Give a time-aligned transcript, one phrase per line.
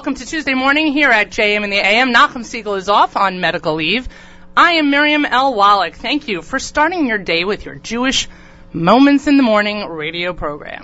[0.00, 2.14] Welcome to Tuesday morning here at JM in the AM.
[2.14, 4.08] Nachum Segal is off on medical leave.
[4.56, 5.52] I am Miriam L.
[5.52, 5.94] Wallach.
[5.94, 8.26] Thank you for starting your day with your Jewish
[8.72, 10.79] Moments in the Morning radio program.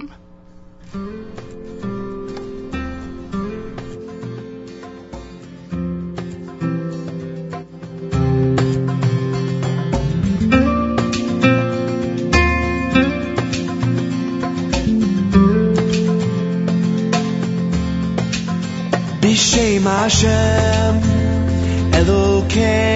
[19.86, 21.00] Hashem
[21.92, 22.95] Elokei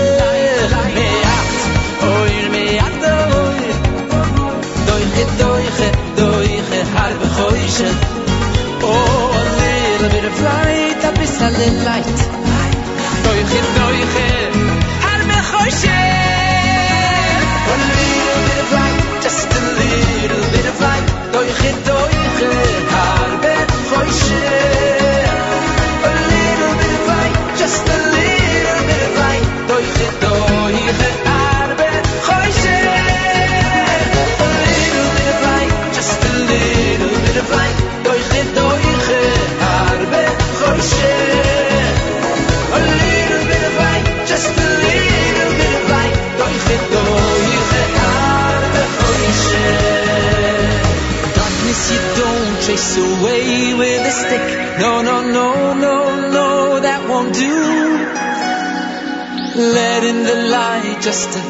[54.31, 54.79] plastic.
[54.79, 57.55] No, no, no, no, no, that won't do.
[59.61, 61.43] Let in the light just a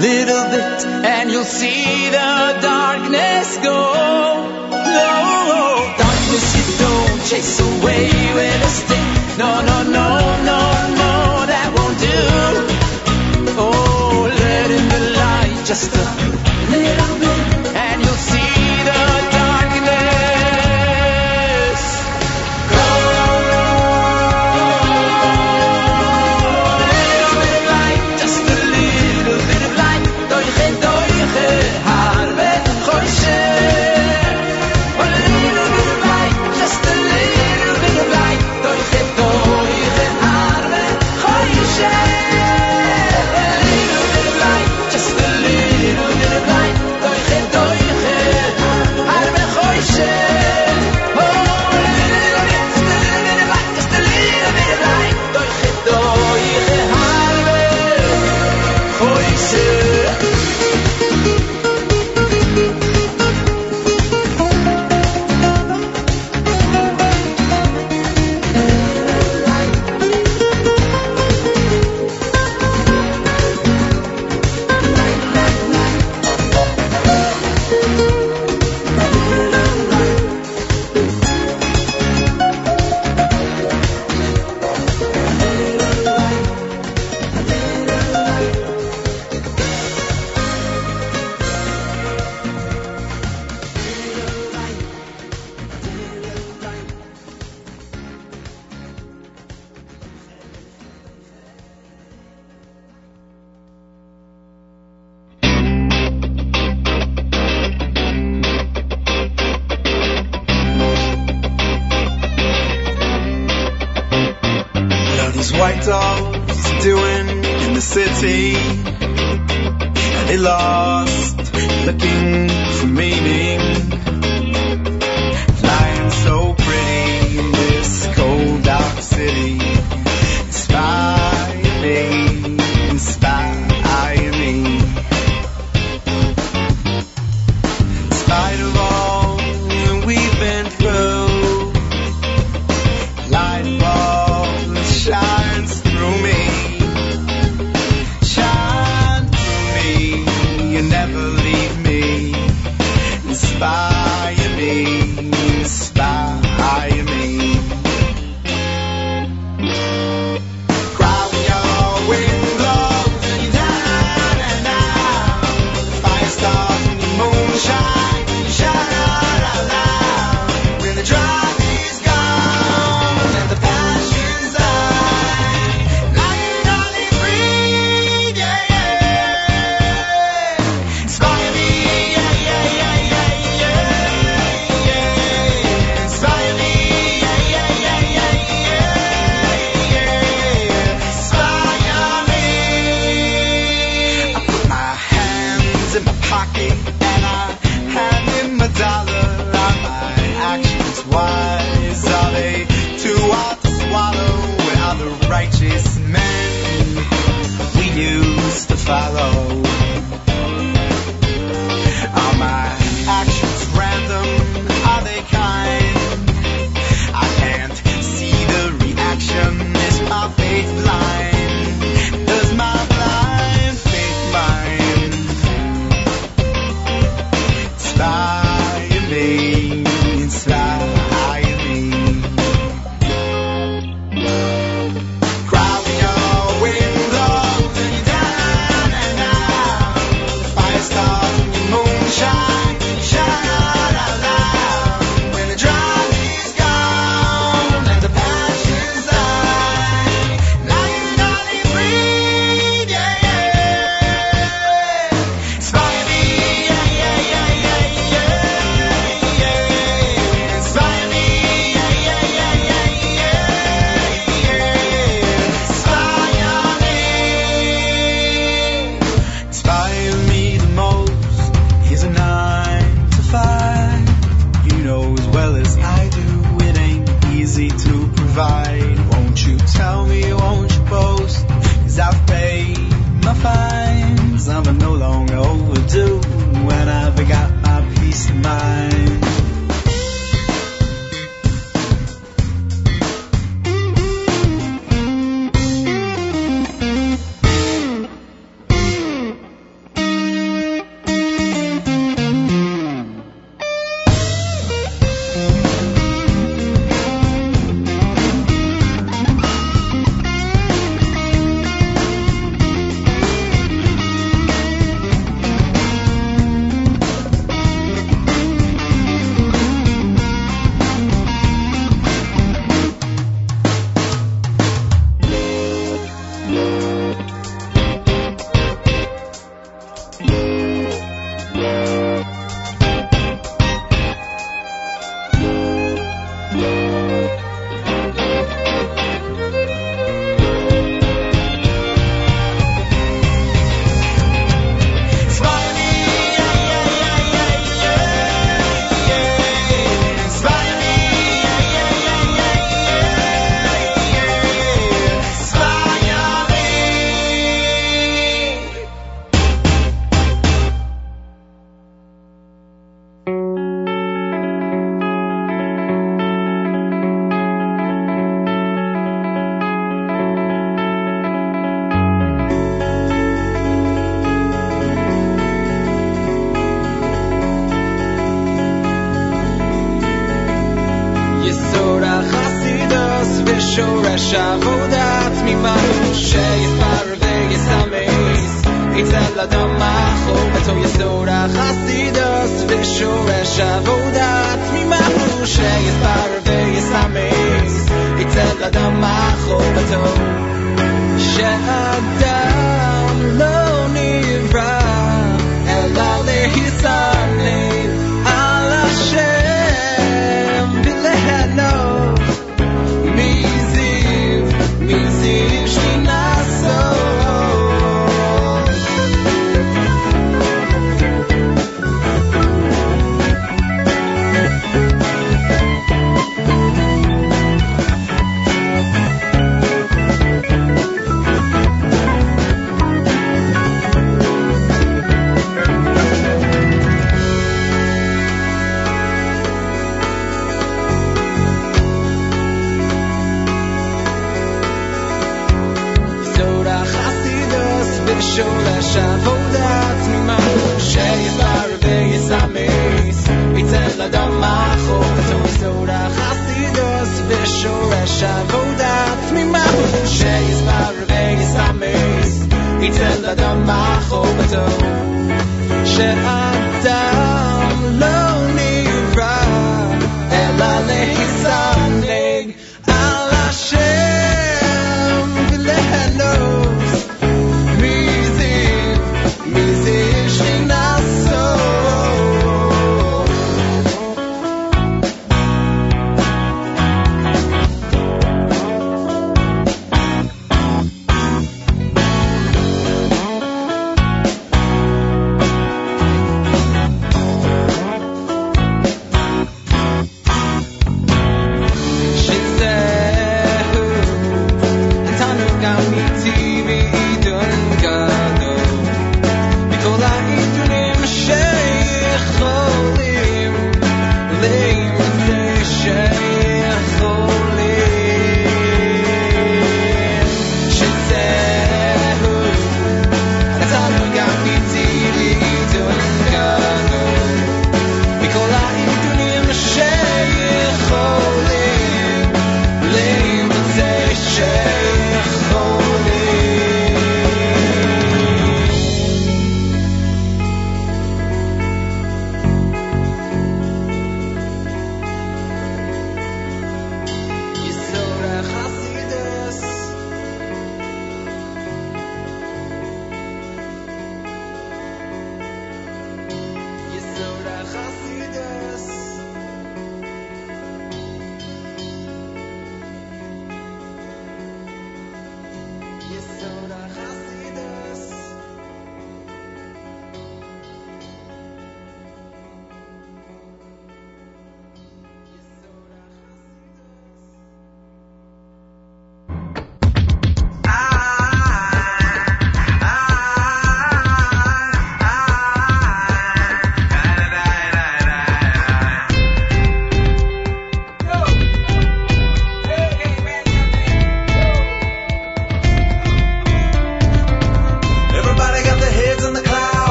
[0.00, 3.78] little bit and you'll see the darkness go.
[4.70, 9.38] No, darkness you don't chase away with a stick.
[9.38, 10.08] No, no, no,
[10.50, 10.60] no,
[11.02, 12.18] no, that won't do.
[13.58, 16.45] Oh, let in the light just a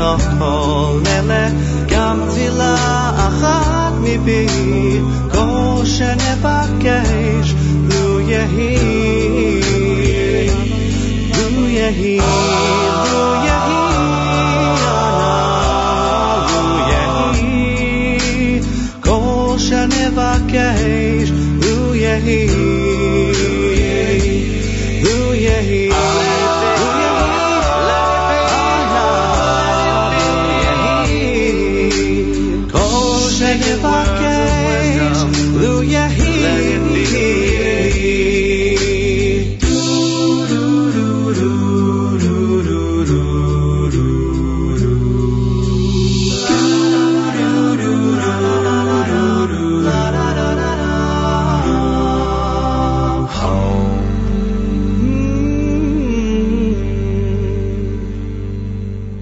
[0.00, 1.19] soft call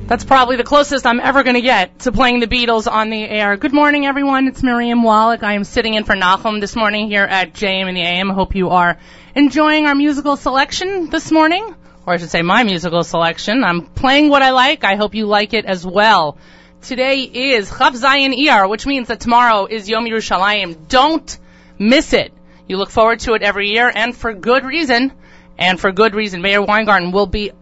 [0.08, 3.22] That's probably the closest I'm ever going to get to playing the Beatles on the
[3.28, 3.58] air.
[3.58, 4.48] Good morning, everyone.
[4.48, 5.42] It's Miriam Wallach.
[5.42, 8.30] I am sitting in for Nachum this morning here at JM in the AM.
[8.30, 8.96] Hope you are
[9.34, 11.74] enjoying our musical selection this morning,
[12.06, 13.62] or I should say my musical selection.
[13.62, 14.82] I'm playing what I like.
[14.82, 16.38] I hope you like it as well.
[16.80, 20.88] Today is Chav Zayin Iyar, which means that tomorrow is Yom Yerushalayim.
[20.88, 21.38] Don't
[21.78, 22.32] miss it.
[22.66, 25.12] You look forward to it every year, and for good reason.
[25.58, 26.40] And for good reason.
[26.40, 27.52] Meir Weingarten will be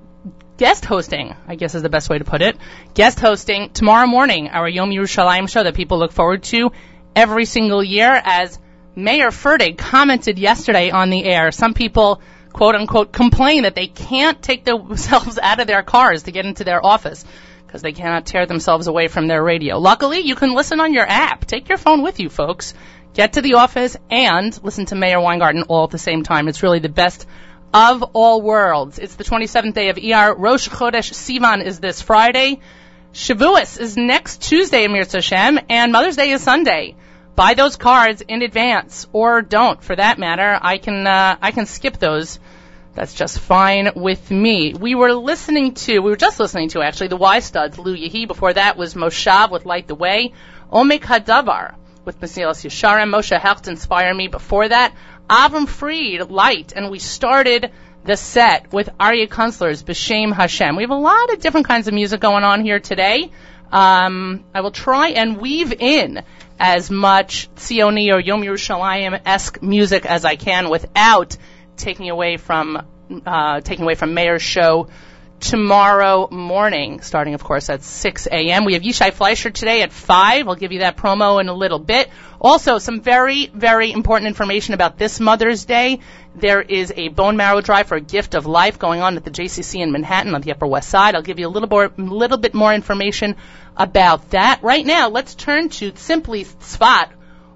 [0.57, 2.57] guest hosting, I guess is the best way to put it.
[2.95, 6.73] Guest hosting tomorrow morning, our Yom Yerushalayim show that people look forward to
[7.15, 8.21] every single year.
[8.25, 8.59] As
[8.95, 12.21] Meir Fertig commented yesterday on the air, some people,
[12.53, 16.65] quote unquote, complain that they can't take themselves out of their cars to get into
[16.65, 17.25] their office
[17.67, 19.79] because they cannot tear themselves away from their radio.
[19.79, 21.45] Luckily, you can listen on your app.
[21.45, 22.75] Take your phone with you, folks.
[23.13, 26.49] Get to the office and listen to Meir Weingarten all at the same time.
[26.49, 27.27] It's really the best
[27.73, 28.99] of all worlds.
[28.99, 30.35] It's the 27th day of ER.
[30.35, 32.61] Rosh Chodesh Sivan is this Friday.
[33.13, 36.97] Shavuos is next Tuesday in Mirz Hashem, and Mother's Day is Sunday.
[37.35, 40.59] Buy those cards in advance, or don't, for that matter.
[40.61, 42.39] I can uh, I can skip those.
[42.95, 44.73] That's just fine with me.
[44.73, 48.27] We were listening to, we were just listening to actually the Y Studs, Lu Yehi.
[48.27, 50.33] Before that was Moshav with Light the Way,
[50.73, 51.75] Omek Hadavar
[52.07, 54.29] with Masilas Yesharim, Moshe Hecht Inspire Me.
[54.29, 54.95] Before that,
[55.29, 57.73] Avram Fried, Light, and we started
[58.05, 60.77] the set with Aryeh Kunstler's B'Shem Hashem.
[60.77, 63.33] We have a lot of different kinds of music going on here today.
[63.73, 66.23] Um, I will try and weave in
[66.61, 71.37] as much Tzioni or Yom Yerushalayim-esque music as I can without
[71.77, 72.87] taking away from
[73.27, 74.89] uh, taking away from Meir's show
[75.41, 78.65] tomorrow morning, starting, of course, at 6 a.m.
[78.65, 80.49] We have Yishai Fleischer today at 5.
[80.49, 82.11] I'll give you that promo in a little bit.
[82.41, 86.01] Also, some very, very important information about this Mother's Day.
[86.35, 89.31] There is a bone marrow drive for a gift of life going on at the
[89.31, 91.15] JCC in Manhattan on the Upper West Side.
[91.15, 93.37] I'll give you a little more, little bit more information
[93.77, 94.63] about that.
[94.63, 97.11] Right now, let's turn to Simply Tsfat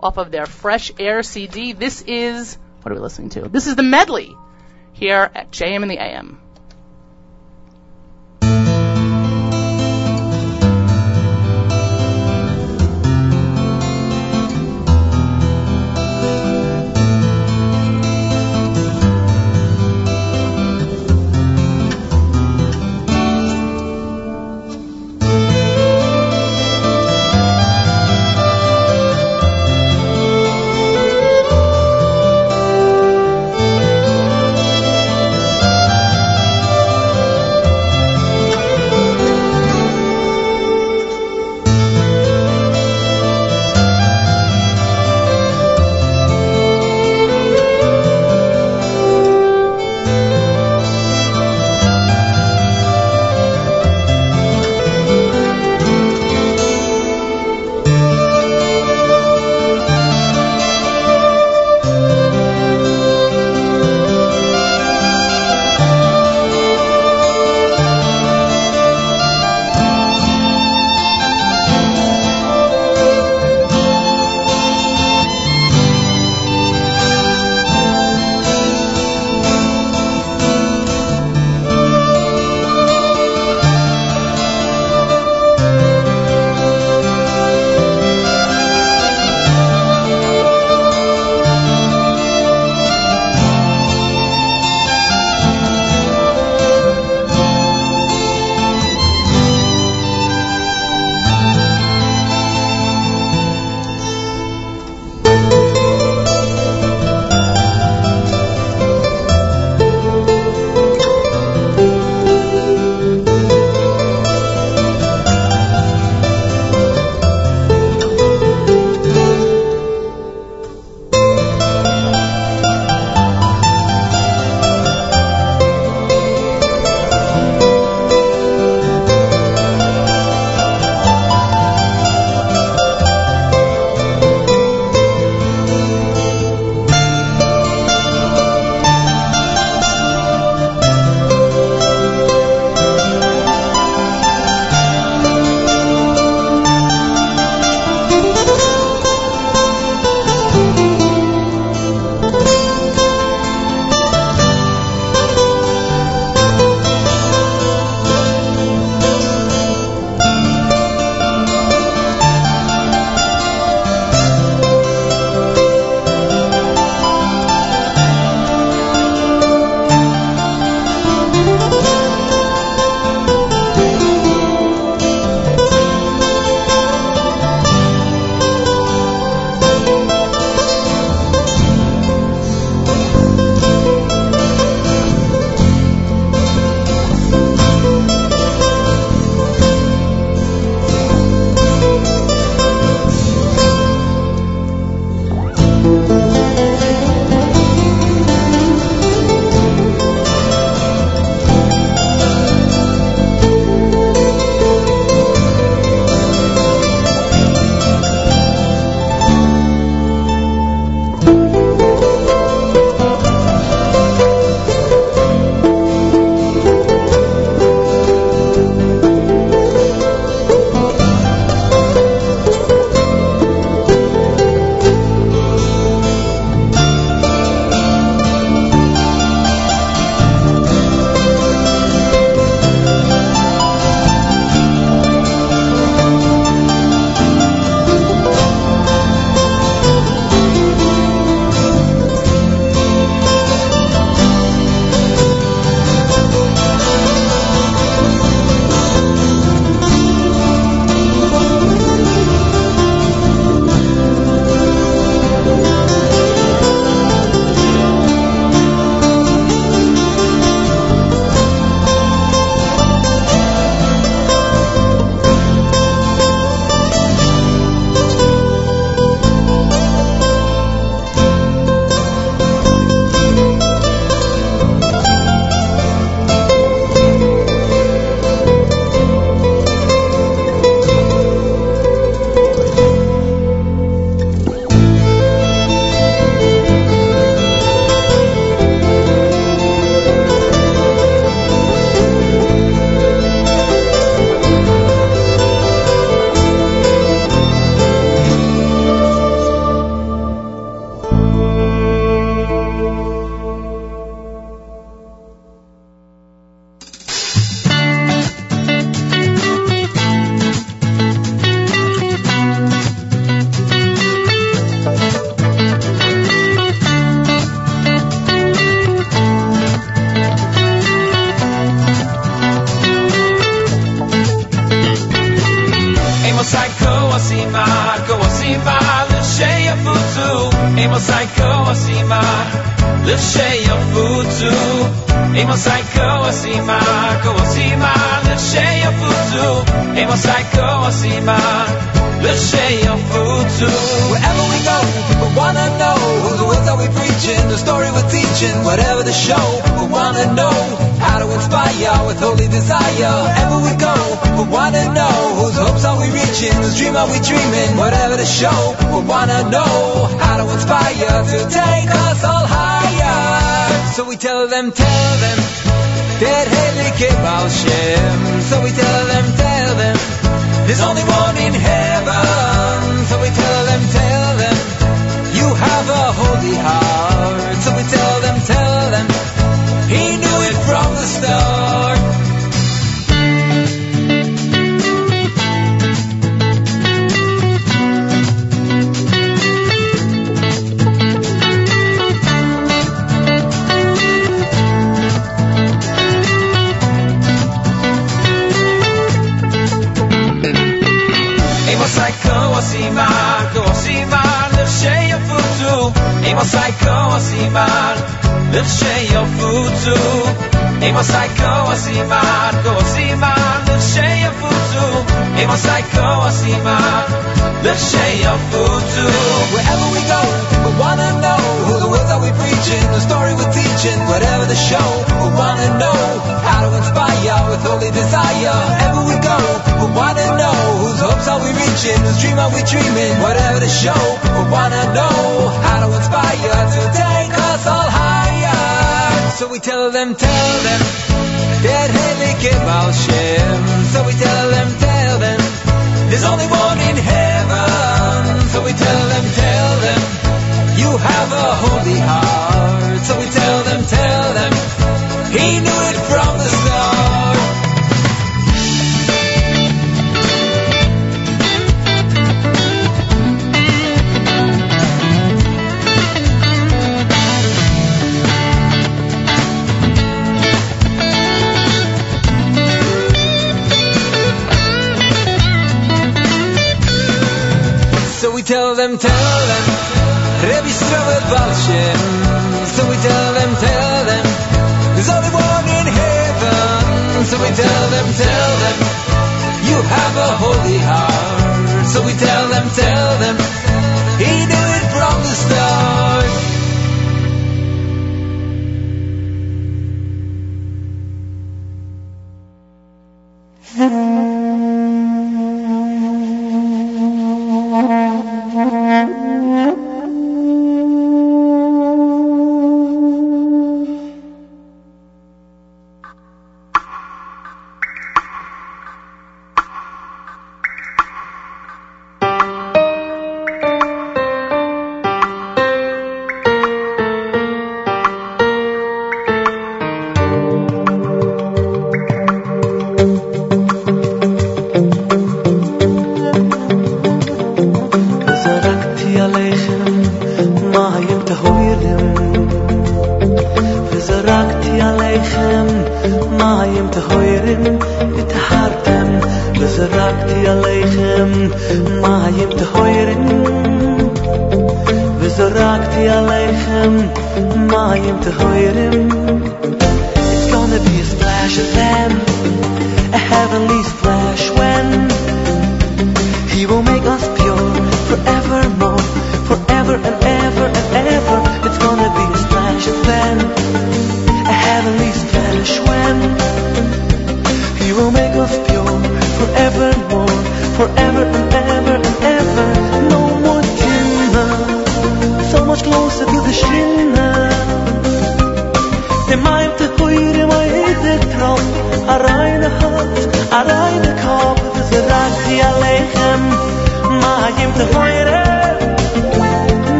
[0.00, 1.72] off of their Fresh Air CD.
[1.72, 3.48] This is, what are we listening to?
[3.48, 4.34] This is the medley
[4.92, 6.40] here at JM in the AM.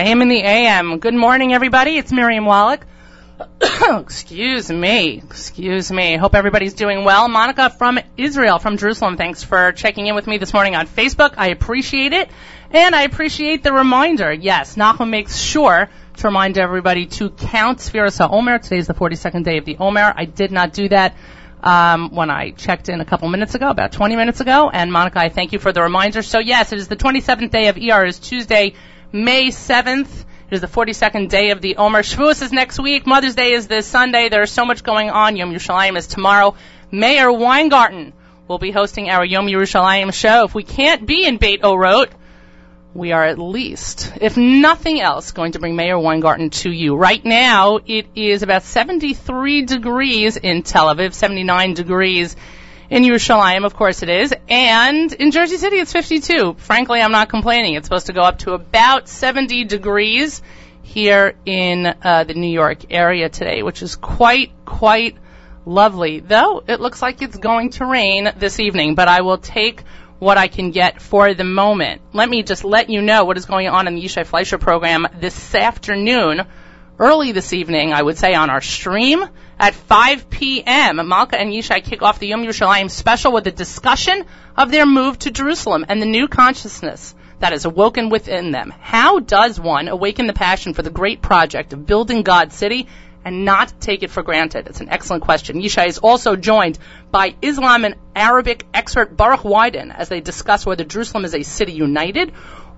[0.00, 0.98] JM in the AM.
[0.98, 1.98] Good morning, everybody.
[1.98, 2.86] It's Miriam Wallach.
[3.82, 5.18] Excuse me.
[5.18, 6.16] Excuse me.
[6.16, 7.28] Hope everybody's doing well.
[7.28, 9.18] Monica from Israel, from Jerusalem.
[9.18, 11.34] Thanks for checking in with me this morning on Facebook.
[11.36, 12.30] I appreciate it.
[12.70, 14.32] And I appreciate the reminder.
[14.32, 18.58] Yes, Nachum makes sure to remind everybody to count Sfiras Omer.
[18.58, 20.14] Today is the 42nd day of the Omer.
[20.16, 21.14] I did not do that
[21.62, 24.70] um, when I checked in a couple minutes ago, about 20 minutes ago.
[24.70, 26.22] And Monica, I thank you for the reminder.
[26.22, 28.06] So yes, it is the 27th day of ER.
[28.06, 28.72] Is Tuesday,
[29.12, 30.24] May 7th.
[30.50, 32.02] It is the 42nd day of the Omer.
[32.02, 33.08] Shavuos is next week.
[33.08, 34.28] Mother's Day is this Sunday.
[34.28, 35.34] There's so much going on.
[35.36, 36.54] Yom Yerushalayim is tomorrow.
[36.92, 38.12] Meir Weingarten
[38.46, 40.44] will be hosting our Yom Yerushalayim show.
[40.44, 42.10] If we can't be in Beit Orot,
[42.94, 46.94] we are at least, if nothing else, going to bring Meir Weingarten to you.
[46.94, 52.36] Right now, it is about 73 degrees in Tel Aviv, 79 degrees
[52.90, 56.56] in Yerushalayim, of course it is, and in Jersey City it's 52.
[56.58, 57.74] Frankly, I'm not complaining.
[57.74, 60.42] It's supposed to go up to about 70 degrees
[60.82, 65.16] here in uh, the New York area today, which is quite, quite
[65.64, 66.18] lovely.
[66.18, 69.84] Though it looks like it's going to rain this evening, but I will take
[70.18, 72.02] what I can get for the moment.
[72.12, 75.06] Let me just let you know what is going on in the Yishai Fleischer program
[75.20, 76.42] this afternoon,
[76.98, 79.24] early this evening, I would say, on our stream
[79.60, 81.06] at 5 p.m.
[81.06, 84.24] Malka and Yishai kick off the Yom Yerushalayim special with a discussion
[84.56, 88.72] of their move to Jerusalem and the new consciousness that is awoken within them.
[88.80, 92.88] How does one awaken the passion for the great project of building God's city
[93.22, 94.66] and not take it for granted?
[94.66, 95.60] It's an excellent question.
[95.60, 96.78] Yishai is also joined
[97.10, 101.72] by Islam and Arabic expert Baruch Wyden as they discuss whether Jerusalem is a city
[101.72, 102.32] united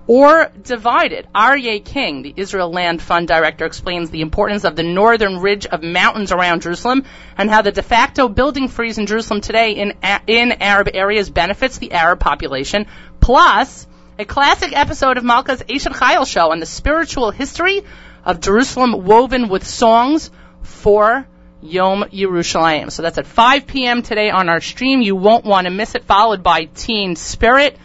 [0.07, 1.27] or divided.
[1.33, 5.81] Aryeh King, the Israel Land Fund director, explains the importance of the northern ridge of
[5.81, 7.05] mountains around Jerusalem
[7.37, 9.93] and how the de facto building freeze in Jerusalem today in,
[10.27, 12.87] in Arab areas benefits the Arab population.
[13.19, 13.87] Plus,
[14.19, 17.81] a classic episode of Malka's Eshet Chayil show on the spiritual history
[18.25, 20.29] of Jerusalem woven with songs
[20.61, 21.25] for
[21.61, 22.91] Yom Yerushalayim.
[22.91, 24.01] So that's at 5 p.m.
[24.01, 25.01] today on our stream.
[25.01, 27.77] You won't want to miss it, followed by Teen Spirit.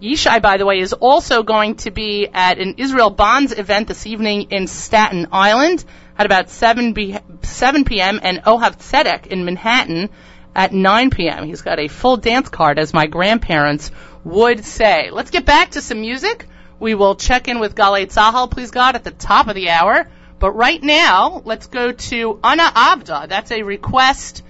[0.00, 4.06] Yishai, by the way, is also going to be at an Israel Bonds event this
[4.06, 5.84] evening in Staten Island
[6.18, 8.20] at about 7, b- 7 p.m.
[8.22, 10.10] and Ohav Tzedek in Manhattan
[10.54, 11.46] at 9 p.m.
[11.46, 13.90] He's got a full dance card, as my grandparents
[14.22, 15.10] would say.
[15.10, 16.46] Let's get back to some music.
[16.78, 20.08] We will check in with Galei Tzahal, please God, at the top of the hour.
[20.38, 23.28] But right now, let's go to Ana Avda.
[23.30, 24.42] That's a request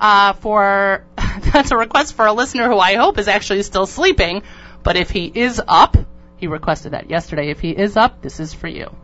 [0.00, 1.04] uh, for
[1.52, 4.42] that's a request for a listener who I hope is actually still sleeping.
[4.84, 5.96] But if he is up,
[6.36, 7.50] he requested that yesterday.
[7.50, 8.94] If he is up, this is for you.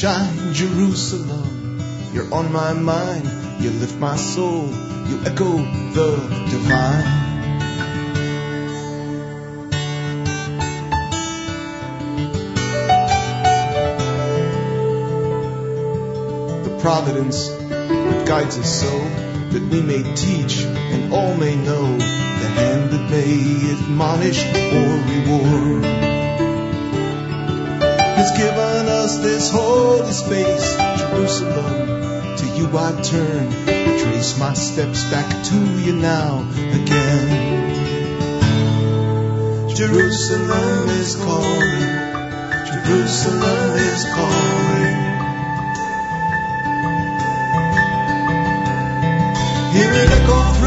[0.00, 1.78] shine, Jerusalem.
[2.14, 4.66] You're on my mind, you lift my soul,
[5.08, 5.58] you echo
[5.92, 6.16] the
[6.48, 7.04] divine.
[16.64, 18.98] The providence that guides us so
[19.50, 23.34] that we may teach and all may know the hand that may
[23.74, 25.84] admonish or reward.
[28.16, 28.69] Has given
[29.10, 32.36] us this holy space, Jerusalem.
[32.36, 33.50] To you I turn,
[33.98, 36.48] trace my steps back to you now
[36.78, 37.28] again.
[39.74, 41.90] Jerusalem is calling,
[42.70, 45.00] Jerusalem is calling.
[49.74, 50.59] Hear it echo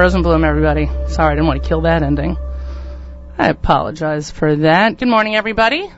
[0.00, 0.86] Rosenblum, everybody.
[1.08, 2.38] Sorry, I didn't want to kill that ending.
[3.36, 4.96] I apologize for that.
[4.96, 5.90] Good morning, everybody.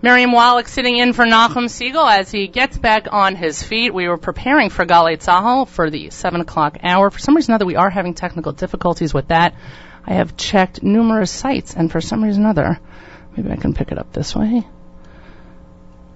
[0.00, 3.92] Miriam Wallach sitting in for Nachum Segal as he gets back on his feet.
[3.92, 7.10] We were preparing for Galei Tzahal for the 7 o'clock hour.
[7.10, 9.54] For some reason or other, we are having technical difficulties with that.
[10.06, 12.80] I have checked numerous sites, and for some reason or other,
[13.36, 14.66] maybe I can pick it up this way.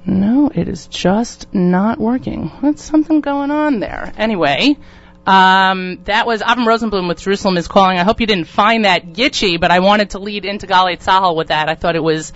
[0.06, 2.50] No, it is just not working.
[2.62, 4.14] That's something going on there.
[4.16, 4.78] Anyway,
[5.26, 7.98] um, that was Avram Rosenblum with Jerusalem is Calling.
[7.98, 11.36] I hope you didn't find that gitchy, but I wanted to lead into Galei Tzahal
[11.36, 11.68] with that.
[11.68, 12.32] I thought it was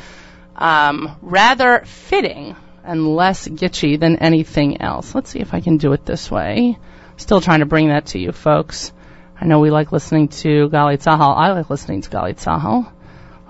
[0.55, 5.15] um, rather fitting and less gitchy than anything else.
[5.15, 6.79] Let's see if I can do it this way.
[7.17, 8.93] Still trying to bring that to you folks.
[9.39, 11.37] I know we like listening to Galei Tzahal.
[11.37, 12.91] I like listening to Galei Tzahal.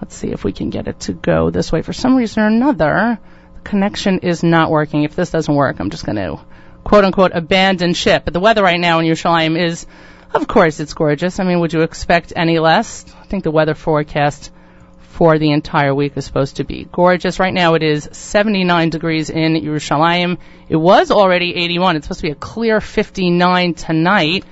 [0.00, 1.82] Let's see if we can get it to go this way.
[1.82, 3.18] For some reason or another,
[3.54, 5.04] the connection is not working.
[5.04, 6.40] If this doesn't work, I'm just going to
[6.86, 8.24] quote unquote abandon ship.
[8.24, 9.86] But the weather right now in Yerushalayim is,
[10.32, 11.40] of course, it's gorgeous.
[11.40, 13.04] I mean, would you expect any less?
[13.20, 14.52] I think the weather forecast
[15.00, 17.40] for the entire week is supposed to be gorgeous.
[17.40, 20.38] Right now it is 79 degrees in Yerushalayim.
[20.68, 21.96] It was already 81.
[21.96, 24.44] It's supposed to be a clear 59 tonight.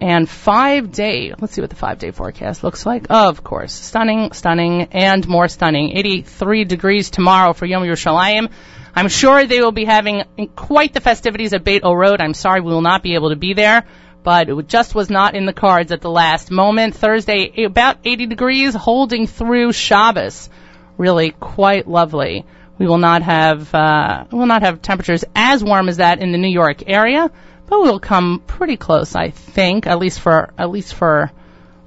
[0.00, 3.06] And five day, let's see what the five day forecast looks like.
[3.10, 5.96] Of course, stunning, stunning, and more stunning.
[5.96, 8.50] 83 degrees tomorrow for Yom Yerushalayim.
[8.94, 10.24] I'm sure they will be having
[10.54, 12.20] quite the festivities at Beit Orot.
[12.20, 13.84] I'm sorry we will not be able to be there,
[14.22, 16.94] but it just was not in the cards at the last moment.
[16.94, 20.50] Thursday, about 80 degrees, holding through Shabbos.
[20.98, 22.44] Really quite lovely.
[22.78, 26.32] We will not have, uh, we will not have temperatures as warm as that in
[26.32, 27.30] the New York area,
[27.66, 31.30] but we'll come pretty close, I think, at least for, at least for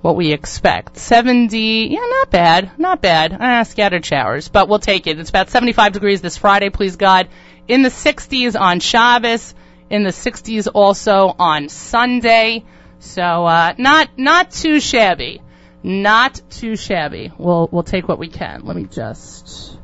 [0.06, 0.98] what we expect.
[0.98, 3.36] 70, yeah, not bad, not bad.
[3.40, 5.18] Ah, scattered showers, but we'll take it.
[5.18, 7.28] It's about 75 degrees this Friday, please God.
[7.68, 9.56] In the 60s on Shabbos,
[9.90, 12.66] in the 60s also on Sunday.
[13.00, 15.42] So, uh, not, not too shabby.
[15.82, 17.32] Not too shabby.
[17.36, 18.64] We'll, we'll take what we can.
[18.64, 19.75] Let me just,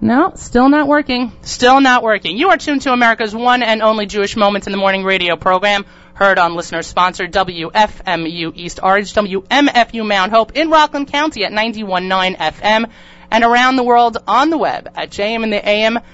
[0.00, 1.32] no, still not working.
[1.42, 2.36] Still not working.
[2.36, 5.84] You are tuned to America's one and only Jewish Moments in the Morning radio program,
[6.14, 12.36] heard on listener sponsored WFMU East Orange, WMFU Mount Hope in Rockland County at 91.9
[12.36, 12.90] FM,
[13.30, 16.04] and around the world on the web at jmintheam.org.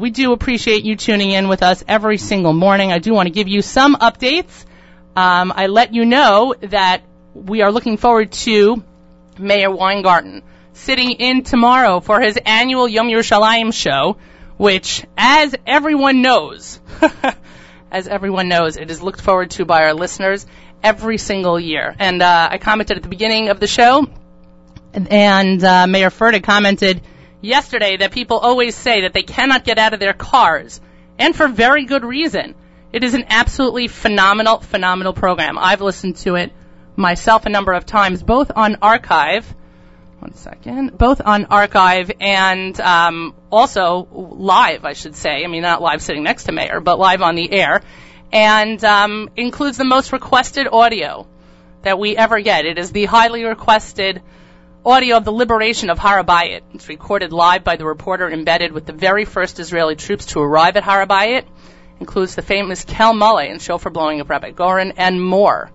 [0.00, 2.92] We do appreciate you tuning in with us every single morning.
[2.92, 4.64] I do want to give you some updates.
[5.16, 7.02] Um, I let you know that
[7.34, 8.82] we are looking forward to
[9.38, 10.42] Meir Weingarten
[10.74, 14.18] sitting in tomorrow for his annual Yom Yerushalayim show,
[14.56, 16.80] which, as everyone knows,
[17.90, 20.46] as everyone knows, it is looked forward to by our listeners
[20.82, 21.94] every single year.
[21.98, 24.06] And uh, I commented at the beginning of the show,
[24.92, 27.00] and, uh, Meir Fertig commented
[27.40, 30.80] yesterday that people always say that they cannot get out of their cars,
[31.18, 32.54] and for very good reason.
[32.92, 35.58] It is an absolutely phenomenal, phenomenal program.
[35.58, 36.52] I've listened to it
[36.94, 39.52] myself a number of times, both on archive
[40.24, 40.96] one second.
[40.96, 45.44] Both on archive and um, also live, I should say.
[45.44, 47.82] I mean, not live sitting next to Meir, but live on the air.
[48.32, 51.26] And um, includes the most requested audio
[51.82, 52.64] that we ever get.
[52.64, 54.22] It is the highly requested
[54.84, 56.62] audio of the liberation of Har HaBayit.
[56.72, 60.76] It's recorded live by the reporter embedded with the very first Israeli troops to arrive
[60.78, 61.44] at Har HaBayit.
[62.00, 65.70] Includes the famous Kel Maleh and shofar blowing of Rabbi Goren and more.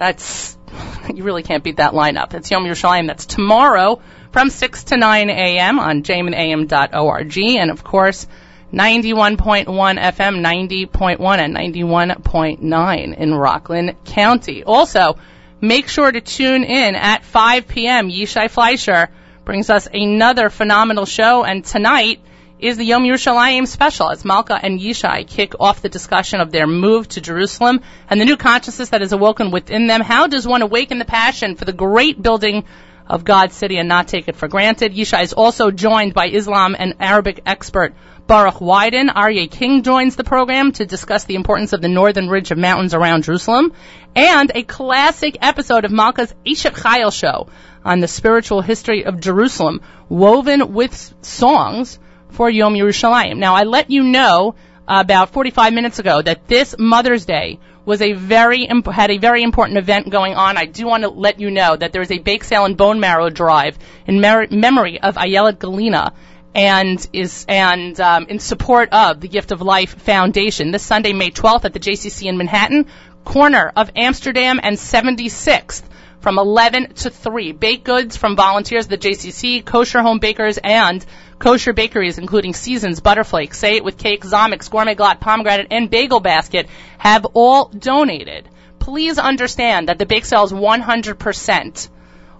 [0.00, 0.56] That's
[1.14, 2.32] you really can't beat that lineup.
[2.32, 3.06] It's Yom Yerushalayim.
[3.06, 4.00] That's tomorrow
[4.32, 5.78] from 6 to 9 a.m.
[5.78, 7.38] on jmintheam.org.
[7.38, 8.26] And of course,
[8.72, 14.64] 91.1 FM, 90.1 and 91.9 in Rockland County.
[14.64, 15.18] Also,
[15.60, 18.08] make sure to tune in at 5 p.m.
[18.08, 19.10] Yishai Fleischer
[19.44, 21.44] brings us another phenomenal show.
[21.44, 22.20] And tonight,
[22.60, 26.66] is the Yom Yerushalayim special as Malka and Yishai kick off the discussion of their
[26.66, 30.02] move to Jerusalem and the new consciousness that is awoken within them.
[30.02, 32.64] How does one awaken the passion for the great building
[33.06, 34.92] of God's city and not take it for granted?
[34.94, 37.94] Yishai is also joined by Islam and Arabic expert
[38.26, 39.08] Baruch Wyden.
[39.08, 42.92] Aryeh King joins the program to discuss the importance of the northern ridge of mountains
[42.92, 43.72] around Jerusalem
[44.14, 47.48] and a classic episode of Malka's Eshet Chayil show
[47.84, 49.80] on the spiritual history of Jerusalem
[50.10, 51.98] woven with songs
[52.32, 53.36] for Yom Yerushalayim.
[53.36, 54.54] Now, I let you know
[54.86, 59.42] about 45 minutes ago that this Mother's Day was a very imp- had a very
[59.42, 60.56] important event going on.
[60.56, 63.00] I do want to let you know that there is a bake sale and bone
[63.00, 66.12] marrow drive in mer- memory of Ayelet Galena
[66.54, 71.30] and is and um, in support of the Gift of Life Foundation this Sunday, May
[71.30, 72.86] 12th at the JCC in Manhattan,
[73.24, 75.82] corner of Amsterdam and 76th
[76.20, 77.52] from 11 to 3.
[77.52, 81.04] Baked goods from volunteers at the JCC, kosher home bakers, and
[81.38, 86.20] kosher bakeries, including Seasons, Butterflake, Say It With Cake, Zomick's, Gourmet Glatt, Pomegranate, and Bagel
[86.20, 86.68] Basket,
[86.98, 88.48] have all donated.
[88.78, 91.88] Please understand that the bake sale is 100%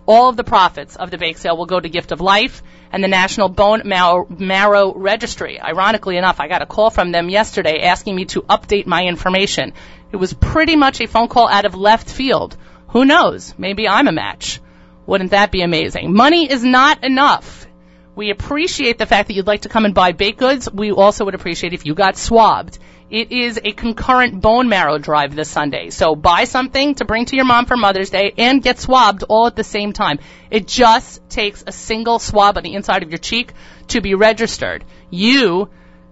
[0.07, 2.63] All of the profits of the bake sale will go to Gift of Life
[2.93, 5.61] and the National Bone Marrow, Marrow Registry.
[5.61, 9.73] Ironically enough, I got a call from them yesterday asking me to update my information.
[10.13, 12.57] It was pretty much a phone call out of left field.
[12.91, 13.55] Who knows?
[13.57, 14.61] Maybe I'm a match.
[15.07, 16.13] Wouldn't that be amazing?
[16.13, 17.67] Money is not enough.
[18.15, 20.71] We appreciate the fact that you'd like to come and buy baked goods.
[20.71, 22.79] We also would appreciate if you got swabbed.
[23.09, 25.91] It is a concurrent bone marrow drive this Sunday.
[25.91, 29.47] So buy something to bring to your mom for Mother's Day and get swabbed all
[29.47, 30.19] at the same time.
[30.51, 33.53] It just takes a single swab on the inside of your cheek
[33.89, 34.85] to be registered.
[35.11, 35.71] You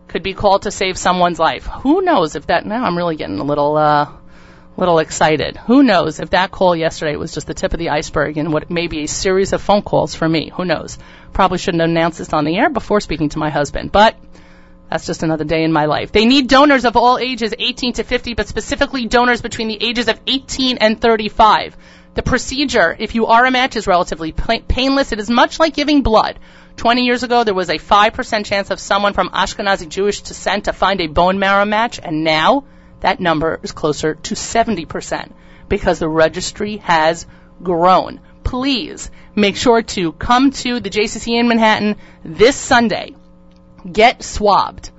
[0.09, 1.67] could be called to save someone's life.
[1.67, 4.11] Who knows if that, now I'm really getting a little, uh,
[4.79, 5.57] little excited.
[5.57, 8.71] Who knows if that call yesterday was just the tip of the iceberg and what
[8.71, 10.53] may be a series of phone calls for me.
[10.55, 10.99] Who knows?
[11.33, 14.17] Probably shouldn't have announced this on the air before speaking to my husband, but
[14.89, 16.13] that's just another day in my life.
[16.13, 20.07] They need donors of all ages, 18 to 50, but specifically donors between the ages
[20.07, 21.77] of 18 and 35.
[22.15, 25.11] The procedure, if you are a match, is relatively painless.
[25.11, 26.39] It is much like giving blood.
[26.77, 30.73] 20 years ago, there was a 5% chance of someone from Ashkenazi Jewish descent to
[30.73, 32.65] find a bone marrow match, and now
[33.01, 35.33] that number is closer to 70%
[35.69, 37.27] because the registry has
[37.63, 38.21] grown.
[38.45, 43.15] Please make sure to come to the JCC in Manhattan this Sunday.
[43.91, 44.91] Get swabbed.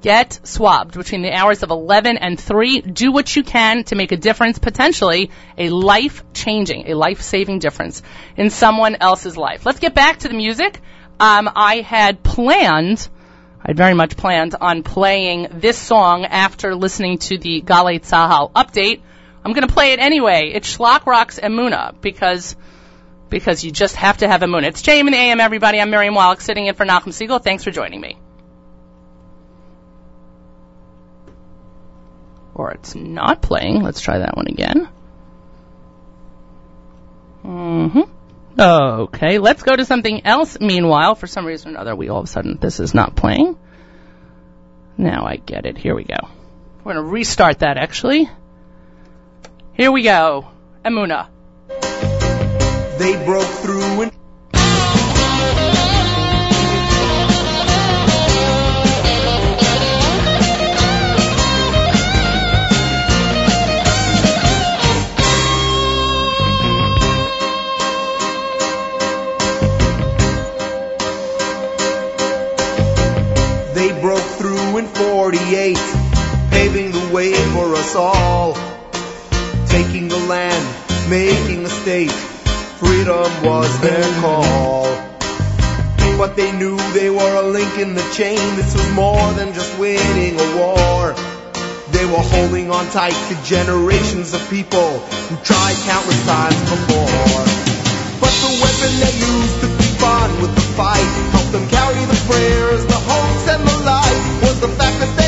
[0.00, 2.80] Get swabbed between the hours of 11 and 3.
[2.80, 7.60] Do what you can to make a difference, potentially a life changing, a life saving
[7.60, 8.02] difference
[8.36, 9.64] in someone else's life.
[9.64, 10.80] Let's get back to the music.
[11.20, 13.08] Um, I had planned
[13.64, 19.00] I very much planned on playing this song after listening to the Galei Tzahal update.
[19.44, 20.50] I'm going to play it anyway.
[20.52, 22.56] It's Schlock Rock's Emuna because
[23.28, 24.64] because you just have to have Emuna.
[24.64, 25.80] It's JM and AM, everybody.
[25.80, 27.42] I'm Miriam Wallach sitting in for Nachum Segal.
[27.42, 28.18] Thanks for joining me.
[32.54, 33.82] Or it's not playing.
[33.82, 34.88] Let's try that one again.
[37.44, 38.02] Mm-hmm.
[38.58, 40.58] Okay, let's go to something else.
[40.60, 43.56] Meanwhile, for some reason or another, we all of a sudden, this is not playing.
[44.98, 45.78] Now I get it.
[45.78, 46.28] Here we go.
[46.84, 48.28] We're going to restart that actually.
[49.74, 50.48] Here we go.
[50.84, 51.28] Emuna.
[52.98, 54.12] They broke through and
[74.78, 75.76] in 48,
[76.50, 78.54] paving the way for us all.
[79.66, 80.64] Taking the land,
[81.10, 82.10] making a state,
[82.80, 84.84] freedom was their call.
[86.16, 89.76] But they knew they were a link in the chain, this was more than just
[89.78, 91.14] winning a war.
[91.90, 97.44] They were holding on tight to generations of people who tried countless times before.
[98.20, 102.20] But the weapon they used to keep on with the fight helped them carry the
[102.30, 105.21] prayers, the hopes, and the light the fact that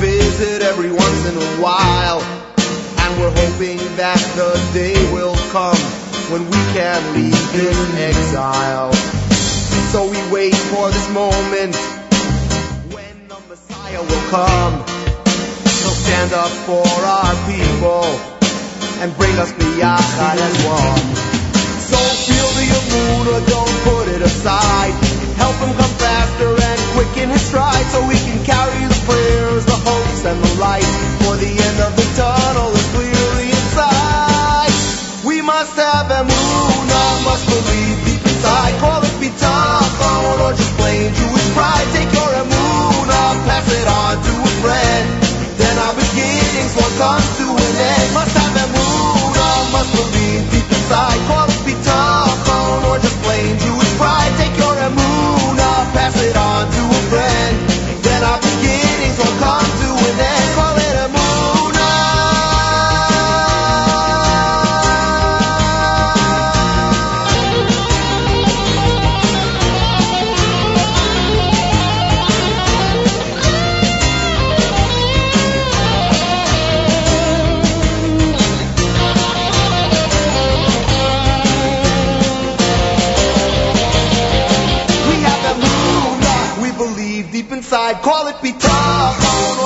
[0.00, 2.24] visit every once in a while.
[3.04, 5.76] And we're hoping that the day will come
[6.32, 8.92] when we can leave this exile.
[9.92, 11.76] So we wait for this moment
[12.96, 14.80] when the Messiah will come.
[15.68, 18.08] He'll stand up for our people
[19.04, 21.04] and bring us biyachad as one.
[21.76, 24.96] So feel the Amuna, don't put it aside.
[25.36, 26.59] Help him come faster
[27.22, 30.88] and his stride so we can carry the prayers, the hopes, and the light.
[31.20, 34.72] For the end of the tunnel is clearly inside.
[35.24, 38.72] We must have Amuna, must believe deep inside.
[38.80, 41.99] Call it bitachon or just plain Jewish pride.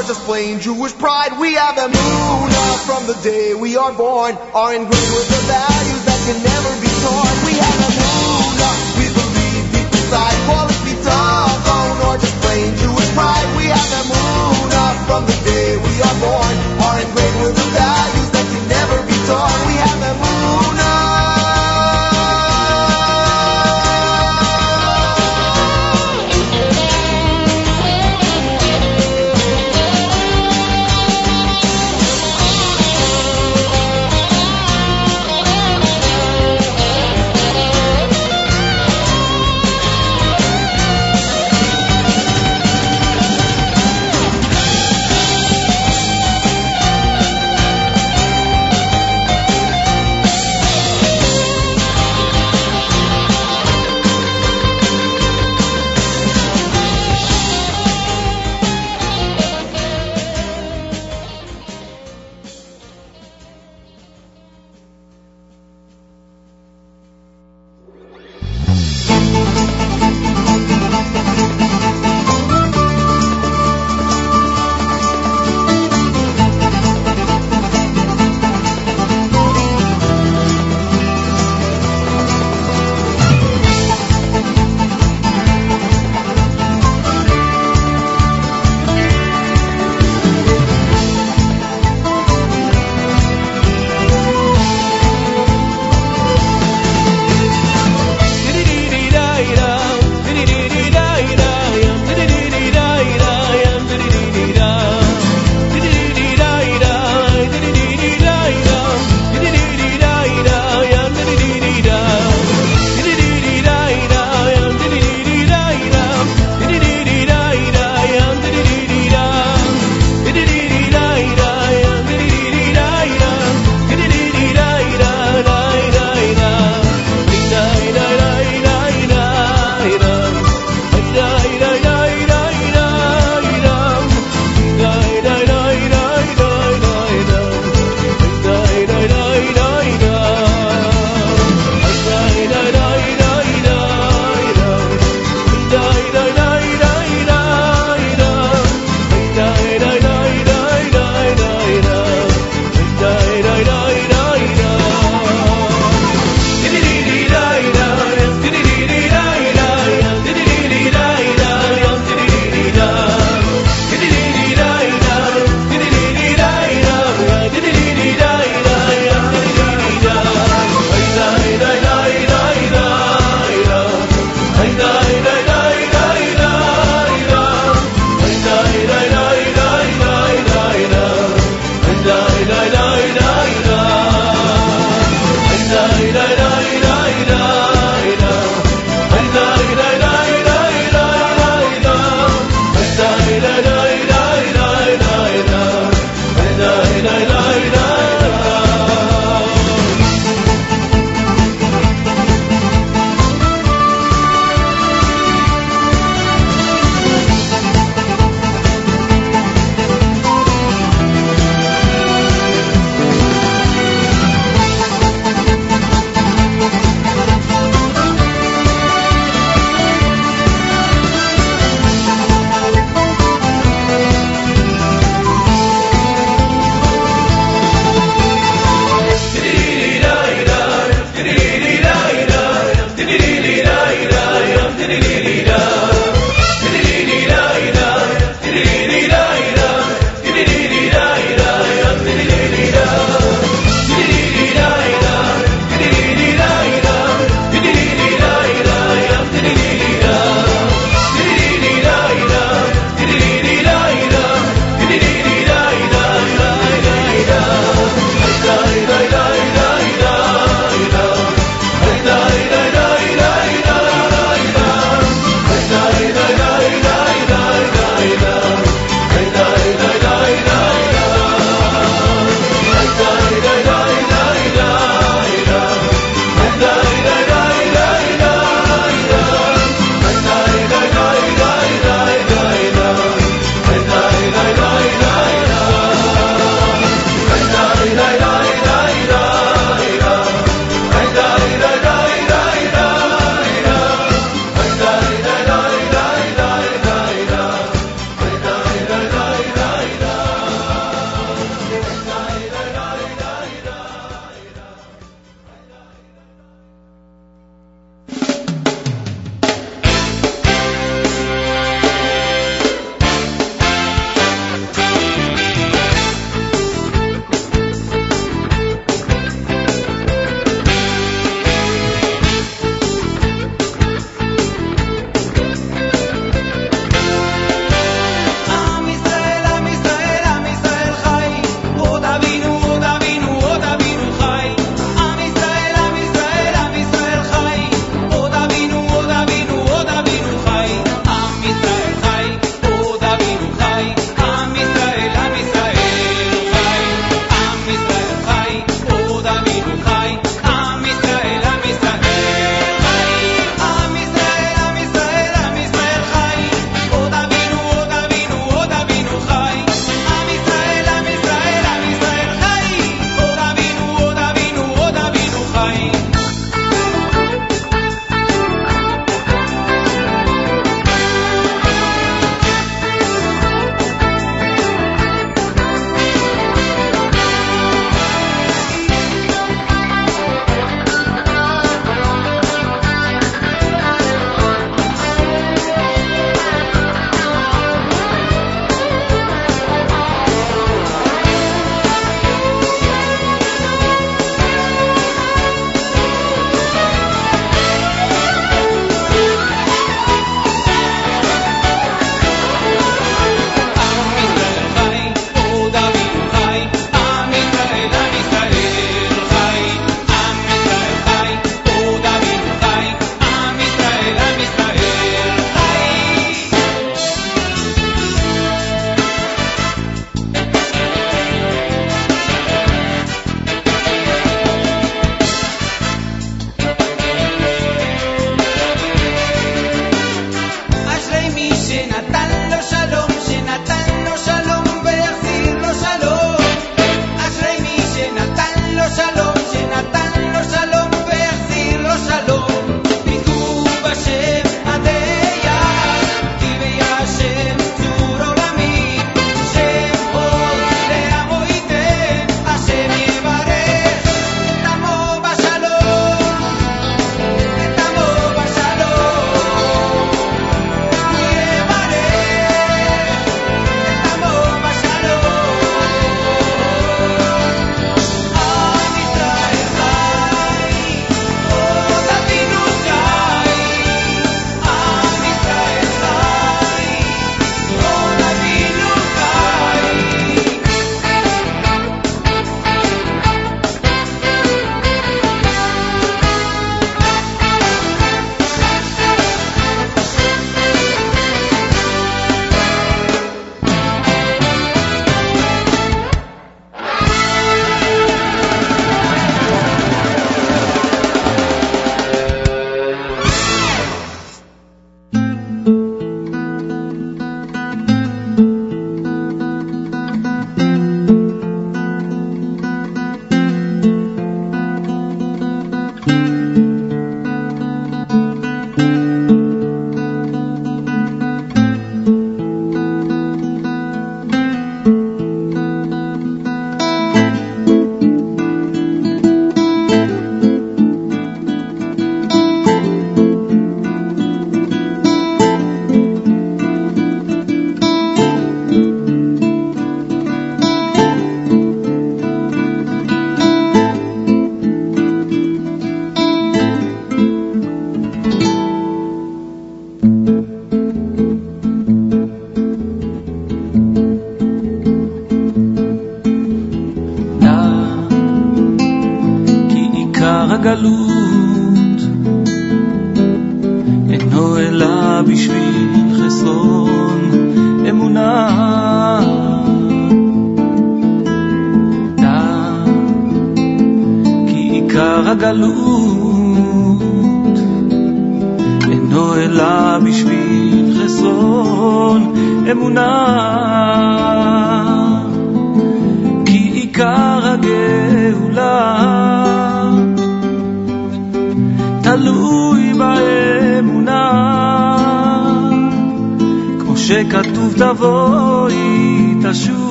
[0.00, 1.38] Or just plain Jewish pride.
[1.38, 4.32] We have emunah from the day we are born.
[4.56, 7.34] Are ingrained with the values that can never be torn.
[7.44, 8.76] We have emunah.
[8.96, 10.36] We believe deep inside.
[10.48, 13.48] Call it bitachon or just plain Jewish pride.
[13.56, 14.69] We have emunah from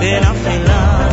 [0.00, 1.08] בין אפלה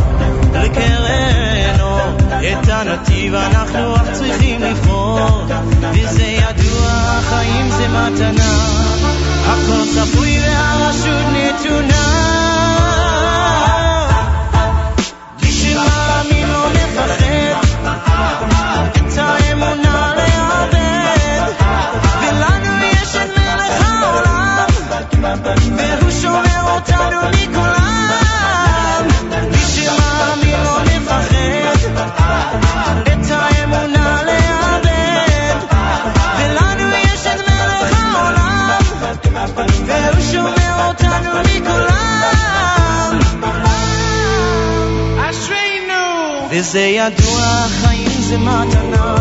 [0.54, 5.44] לקרן אור, את הנתיב אנחנו רק צריכים לבחור,
[5.92, 8.58] וזה ידוע, החיים זה מתנה,
[9.44, 12.06] הכל צפוי והרשות נתונה.
[15.42, 17.66] מי שמאמין לא מפחד,
[18.96, 21.52] את האמונה לאבד,
[22.20, 24.66] ולנו יש את מלך העולם,
[25.76, 27.65] והוא שומר אותנו מכולם.
[46.58, 49.14] וזה ידוע, החיים זה מתנה,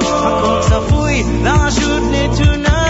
[0.00, 2.83] הכל צפוי, לרשות נתונה.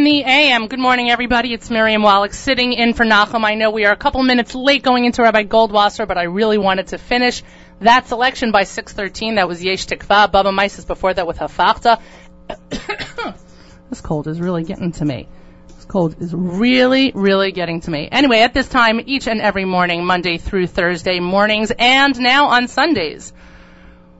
[0.00, 0.68] In the AM.
[0.68, 1.52] Good morning, everybody.
[1.52, 3.44] It's Miriam Wallach sitting in for Nachum.
[3.44, 6.56] I know we are a couple minutes late going into Rabbi Goldwasser, but I really
[6.56, 7.42] wanted to finish
[7.80, 9.34] that selection by 613.
[9.34, 10.32] That was Yesh Tikva.
[10.32, 12.00] Baba Mises before that with Hafachta.
[13.90, 15.28] this cold is really getting to me.
[15.66, 18.08] This cold is really, really getting to me.
[18.10, 22.68] Anyway, at this time, each and every morning, Monday through Thursday mornings, and now on
[22.68, 23.34] Sundays,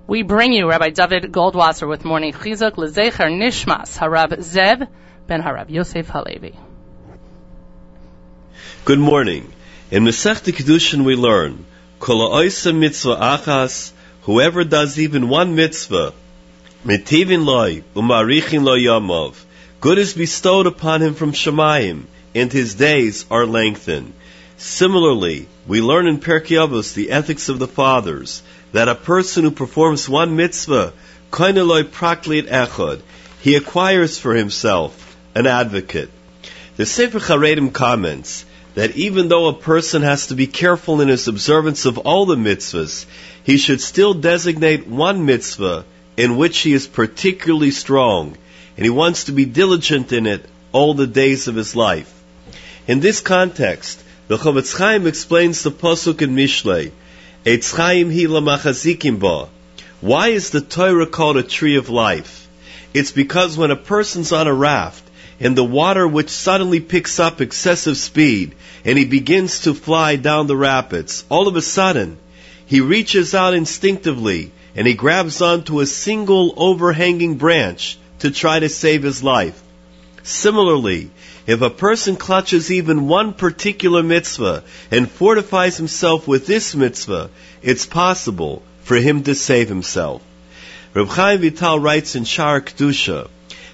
[0.07, 4.87] we bring you Rabbi David Goldwasser with morning chizuk lezecher nishmas harav Zev
[5.31, 6.57] ben Yosef Halevi.
[8.85, 9.53] Good morning.
[9.93, 11.67] In Masechta Kedushin we learn,
[12.01, 12.43] Kol
[12.73, 13.93] mitzvah achas,
[14.23, 16.15] whoever does even one mitzvah,
[16.85, 19.37] mitivin loy, umarichin lo yamav,
[19.81, 24.13] good is bestowed upon him from Shemayim, and his days are lengthened.
[24.57, 28.43] Similarly, we learn in Pirkei Avos, the ethics of the fathers,
[28.73, 30.93] that a person who performs one mitzvah,
[31.31, 33.01] koineloi praklit echad,
[33.41, 36.11] he acquires for himself an advocate.
[36.77, 38.45] The Sefer Charedim comments
[38.75, 42.37] that even though a person has to be careful in his observance of all the
[42.37, 43.07] mitzvahs,
[43.43, 45.85] he should still designate one mitzvah
[46.17, 48.37] in which he is particularly strong,
[48.77, 52.13] and he wants to be diligent in it all the days of his life.
[52.87, 56.93] In this context, the Chofetz Chaim explains the pasuk in Mishlei,
[57.45, 59.49] Eitz Chaim hi lamachazikim ba.
[60.01, 62.49] Why is the Torah called a tree of life?
[62.95, 65.03] It's because when a person's on a raft,
[65.41, 68.55] and the water which suddenly picks up excessive speed,
[68.85, 72.19] and he begins to fly down the rapids, all of a sudden,
[72.67, 78.69] he reaches out instinctively, and he grabs onto a single overhanging branch to try to
[78.69, 79.61] save his life.
[80.23, 81.11] Similarly,
[81.47, 87.31] if a person clutches even one particular mitzvah and fortifies himself with this mitzvah,
[87.63, 90.23] it's possible for him to save himself.
[90.93, 93.29] Reb Chaim Vital writes in Shar Kedusha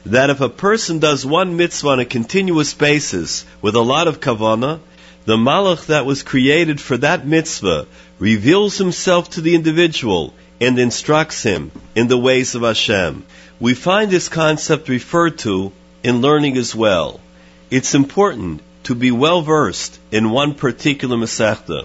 [0.06, 4.20] that if a person does one mitzvah on a continuous basis with a lot of
[4.20, 4.78] kavana,
[5.24, 7.86] the malach that was created for that mitzvah
[8.20, 13.24] reveals himself to the individual and instructs him in the ways of Hashem.
[13.58, 15.72] We find this concept referred to
[16.04, 17.20] in learning as well.
[17.68, 21.84] It's important to be well versed in one particular Masechta.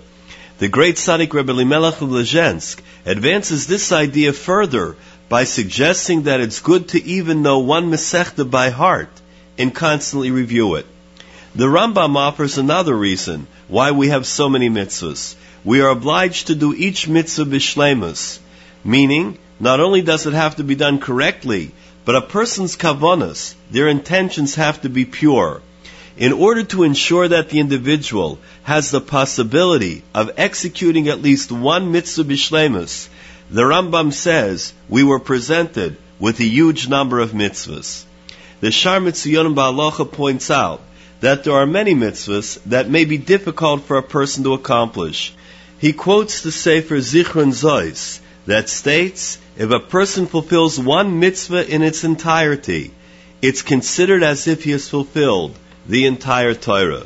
[0.60, 4.96] The great Tzaddik Rebbe Elimelech of Lezhensk advances this idea further
[5.32, 9.10] by suggesting that it's good to even know one Masechta by heart
[9.58, 10.86] and constantly review it.
[11.56, 15.36] The Rambam offers another reason why we have so many mitzvahs.
[15.64, 18.40] We are obliged to do each mitzvah bishlemus,
[18.84, 21.72] meaning not only does it have to be done correctly,
[22.04, 25.62] but a person's kavanas, their intentions have to be pure.
[26.18, 31.94] In order to ensure that the individual has the possibility of executing at least one
[31.94, 33.08] mitzvah bishlemus,
[33.52, 38.06] the Rambam says we were presented with a huge number of mitzvahs.
[38.62, 40.82] The Sha'arim Metzuyanim B'Halacha points out
[41.20, 45.34] that there are many mitzvahs that may be difficult for a person to accomplish.
[45.80, 51.82] He quotes the Sefer Zichron Zois that states if a person fulfills one mitzvah in
[51.82, 52.92] its entirety,
[53.42, 57.06] it's considered as if he has fulfilled the entire Torah.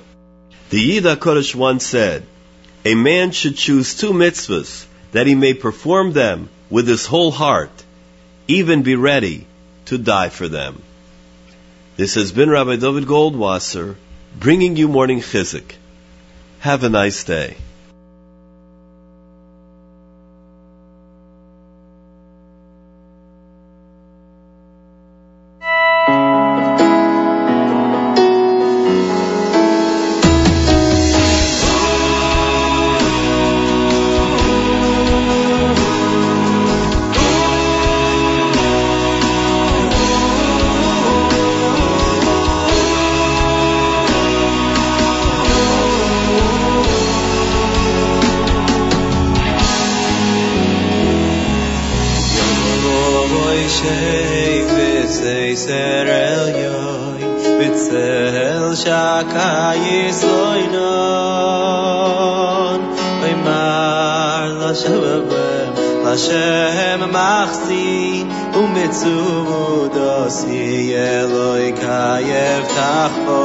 [0.69, 2.23] The Yid HaKodesh once said,
[2.85, 4.85] a man should choose two mitzvahs
[5.15, 7.83] that he may perform them with his whole heart,
[8.49, 9.47] even be ready
[9.85, 10.81] to die for them.
[11.95, 13.95] This has been Rabbi David Goldwasser
[14.37, 15.75] bringing you morning chizik.
[16.59, 17.55] Have a nice day.
[66.15, 68.23] Hashem machzi
[68.59, 70.59] umitzudosi
[70.95, 73.41] Eloi kayev tachbo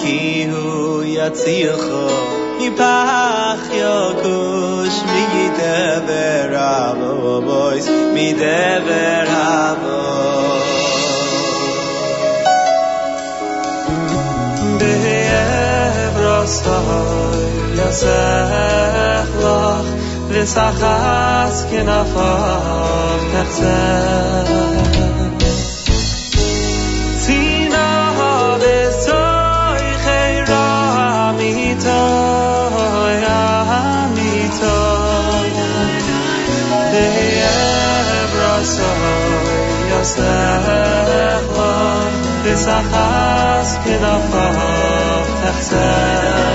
[0.00, 0.18] Ki
[0.50, 0.64] hu
[1.18, 2.04] yatzilcho
[2.58, 3.09] mipach
[8.40, 9.30] dever
[20.50, 24.89] V'sachas kenafach techzeh
[40.10, 42.10] تستخبر
[42.44, 46.49] لسحاس كده فرح تحسن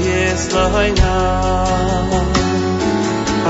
[0.00, 1.14] shakayis loina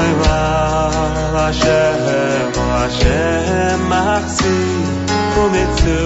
[0.01, 4.59] Oy ral Hashem Hashem machzi
[5.43, 6.01] Umitzu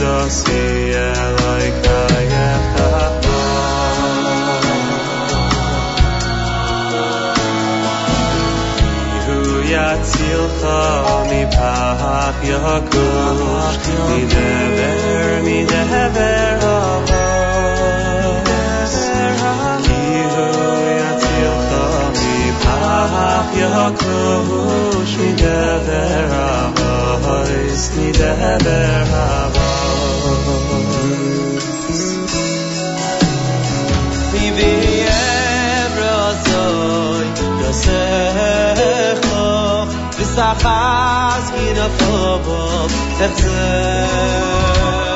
[0.00, 0.62] dosi
[0.92, 2.68] Eloi kayach
[9.70, 10.78] yatzilcha
[11.30, 16.69] mipach yakush midever midever
[23.52, 30.00] mipach yakush midever avos midever avos
[34.32, 34.74] Mivi
[35.82, 37.28] evrazoi
[37.62, 39.22] Yosef
[40.16, 44.30] V'sachas gina fobov Tetzer
[45.00, 45.09] Zino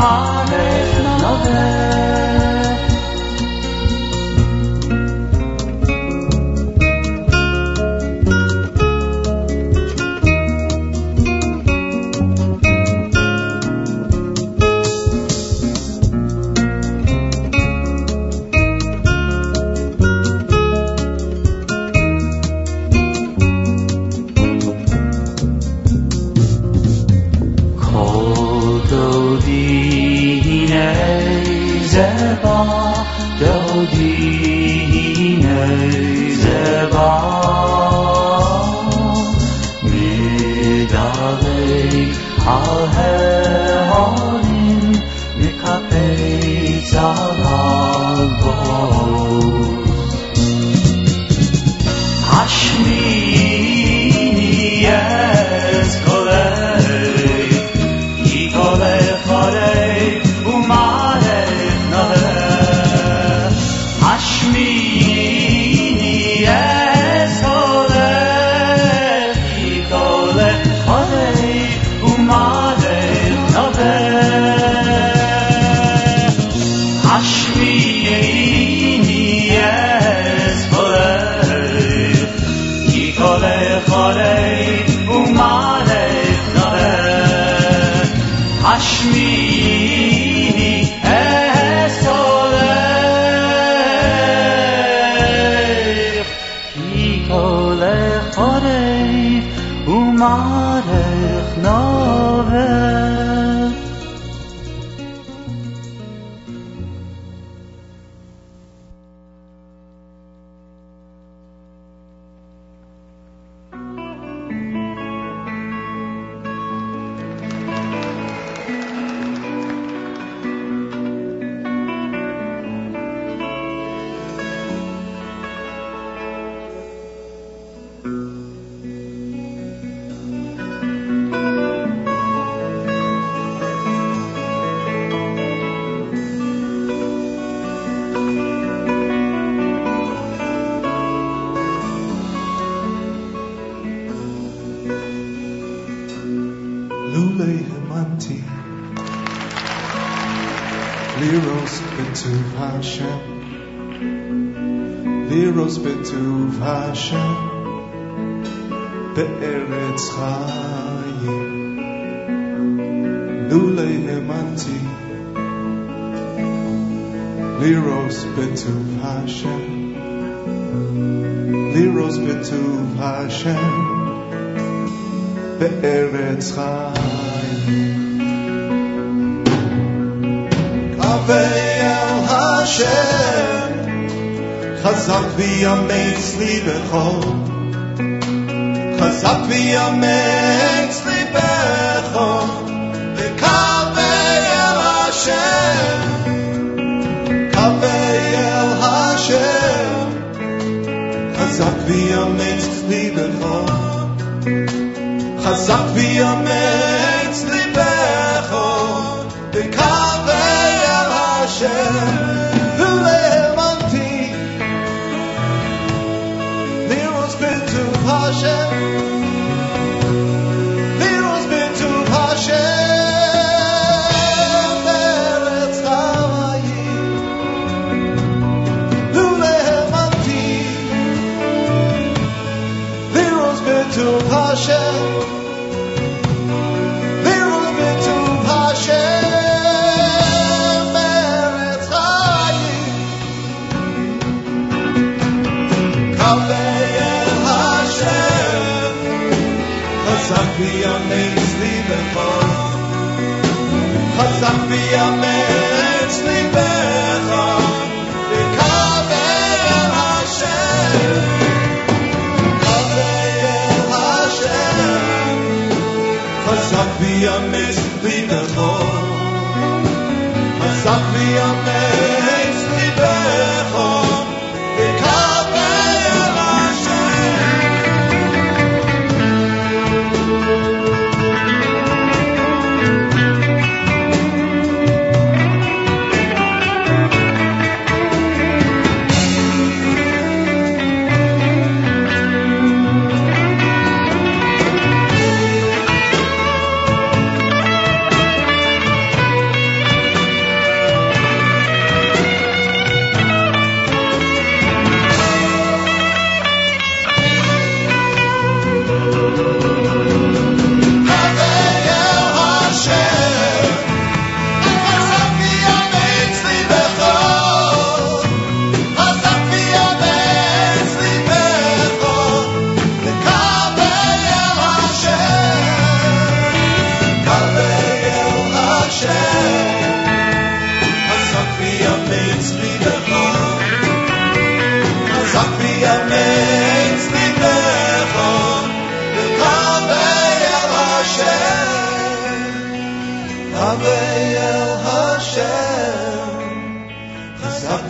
[0.00, 1.89] umaleh naveh.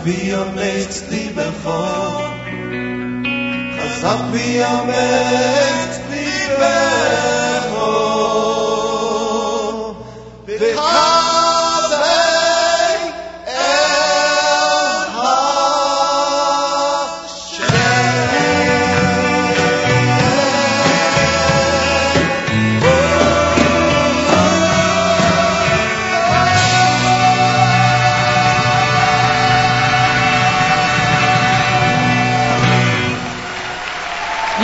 [0.04, 1.70] ויאמץ ליבך,
[3.78, 7.72] חזק ויאמץ ליבך,
[10.46, 11.29] וקבל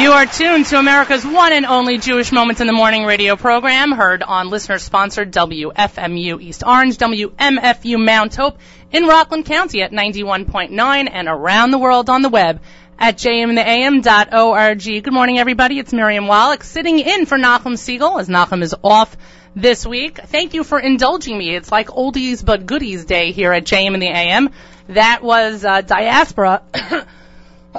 [0.08, 3.92] You are tuned to America's one and only Jewish Moments in the Morning radio program,
[3.92, 8.58] heard on listener-sponsored WFMU East Orange, WMFU Mount Hope
[8.90, 12.62] in Rockland County at 91.9 and around the world on the web
[12.98, 15.04] at jmintheam.org.
[15.04, 15.78] Good morning, everybody.
[15.78, 19.18] It's Miriam Wallach sitting in for Nachum Segal as Nachum is off
[19.58, 20.20] this week.
[20.20, 21.54] Thank you for indulging me.
[21.54, 24.52] It's like oldies but goodies day here at JM in the AM.
[24.88, 26.62] That was uh, Diaspora.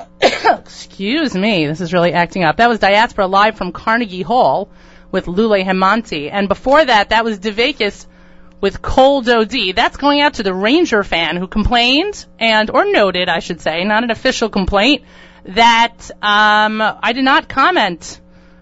[0.21, 2.57] Excuse me, this is really acting up.
[2.57, 4.71] That was Diaspora live from Carnegie Hall
[5.11, 6.31] with Lule Hemanti.
[6.33, 8.07] And before that, that was Deveykus
[8.61, 9.55] with Kol Od.
[9.75, 13.85] That's going out to the Ranger fan who complained and, or noted, I should say,
[13.85, 15.05] not an official complaint,
[15.45, 18.21] that um, I did not comment.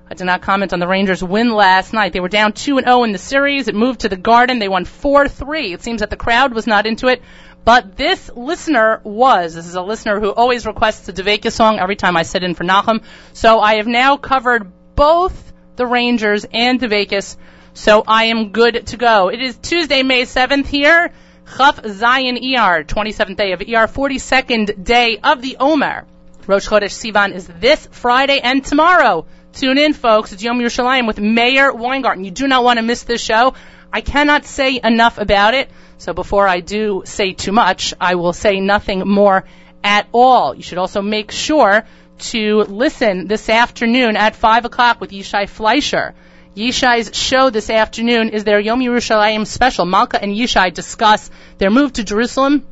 [0.09, 2.13] I did not comment on the Rangers' win last night.
[2.13, 3.67] They were down 2 and 0 in the series.
[3.67, 4.61] It moved to the Garden.
[4.61, 5.75] They won 4-3.
[5.75, 7.23] It seems that the crowd was not into it.
[7.67, 9.57] But this listener was.
[9.57, 12.55] This is a listener who always requests a Deveka song every time I sit in
[12.55, 13.03] for Nachum.
[13.33, 17.37] So I have now covered both the Rangers and Deveykus.
[17.75, 19.31] So I am good to go.
[19.31, 21.11] It is Tuesday, May 7th here.
[21.57, 26.07] Chaf Zion ER, 27th day of ER, 42nd day of the Omer.
[26.47, 29.27] Rosh Chodesh Sivan is this Friday and tomorrow.
[29.53, 30.33] Tune in, folks.
[30.33, 32.23] It's Yom Yerushalayim with Meir Weingarten.
[32.23, 33.55] You do not want to miss this show.
[33.93, 35.71] I cannot say enough about it.
[35.99, 39.45] So before I do say too much, I will say nothing more
[39.83, 40.55] at all.
[40.55, 41.85] You should also make sure
[42.19, 46.15] to listen this afternoon at 5 o'clock with Yishai Fleischer.
[46.57, 49.85] Yishai's show this afternoon is their Yom Yerushalayim special.
[49.85, 52.67] Malka and Yishai discuss their move to Jerusalem,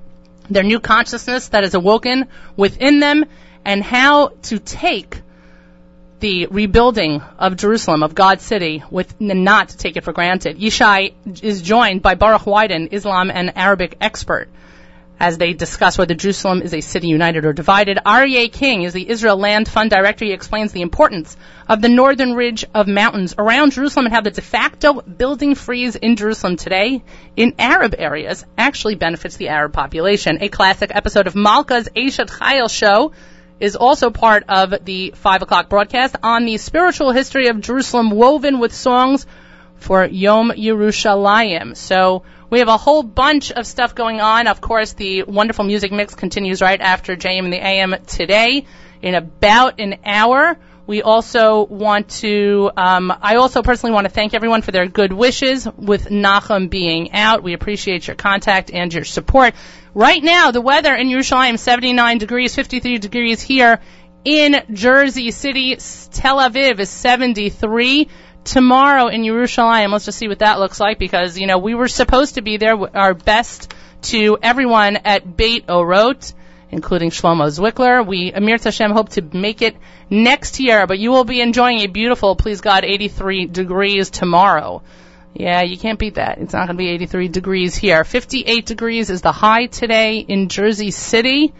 [0.49, 3.27] their new consciousness that is awoken within them,
[3.65, 5.21] and how to take
[6.25, 10.59] the rebuilding of Jerusalem, of God's city, with not to take it for granted.
[10.59, 14.49] Yishai is joined by Baruch Wyden, Islam and Arabic expert,
[15.21, 17.99] as they discuss whether Jerusalem is a city united or divided.
[18.07, 20.25] Aryeh King is the Israel Land Fund Director.
[20.25, 21.37] He explains the importance
[21.69, 25.95] of the northern ridge of mountains around Jerusalem and how the de facto building freeze
[25.95, 27.03] in Jerusalem today
[27.37, 30.39] in Arab areas actually benefits the Arab population.
[30.41, 33.13] A classic episode of Malka's Eshet Chayil show
[33.65, 38.59] is also part of the 5 o'clock broadcast on the spiritual history of Jerusalem woven
[38.59, 39.27] with songs
[39.77, 41.75] for Yom Yerushalayim.
[41.75, 44.49] So we have a whole bunch of stuff going on.
[44.49, 48.67] Of course, the wonderful music mix continues right after JM in the AM today
[49.01, 50.59] in about an hour.
[50.87, 55.15] We also want to, um, I also personally want to thank everyone for their good
[55.15, 57.43] wishes with Nachum being out.
[57.43, 59.55] We appreciate your contact and your support.
[59.95, 63.79] Right now, the weather in Yerushalayim, 79 degrees, 53 degrees here
[64.25, 65.77] in Jersey City.
[65.77, 68.09] Tel Aviv is 73.
[68.43, 69.93] tomorrow in Yerushalayim.
[69.93, 72.57] Let's just see what that looks like because, you know, we were supposed to be
[72.57, 72.77] there.
[72.77, 73.73] Our best
[74.03, 76.35] to everyone at Beit Orot,
[76.71, 78.05] including Shlomo Zwickler.
[78.05, 79.77] We, im yirtzeh Hashem, hope to make it
[80.11, 84.83] next year, but you will be enjoying a beautiful, please God, 83 degrees tomorrow.
[85.35, 86.39] Yeah, you can't beat that.
[86.39, 88.05] It's not going to be 83 degrees here.
[88.05, 91.53] 58 degrees is the high today in Jersey City.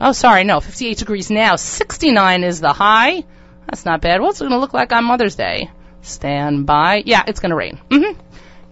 [0.00, 1.56] Oh, sorry, no, 58 degrees now.
[1.56, 3.24] 69 is the high.
[3.66, 4.20] That's not bad.
[4.20, 5.70] What's it going to look like on Mother's Day?
[6.02, 7.02] Stand by.
[7.04, 7.80] Yeah, it's going to rain.
[7.90, 8.12] hmm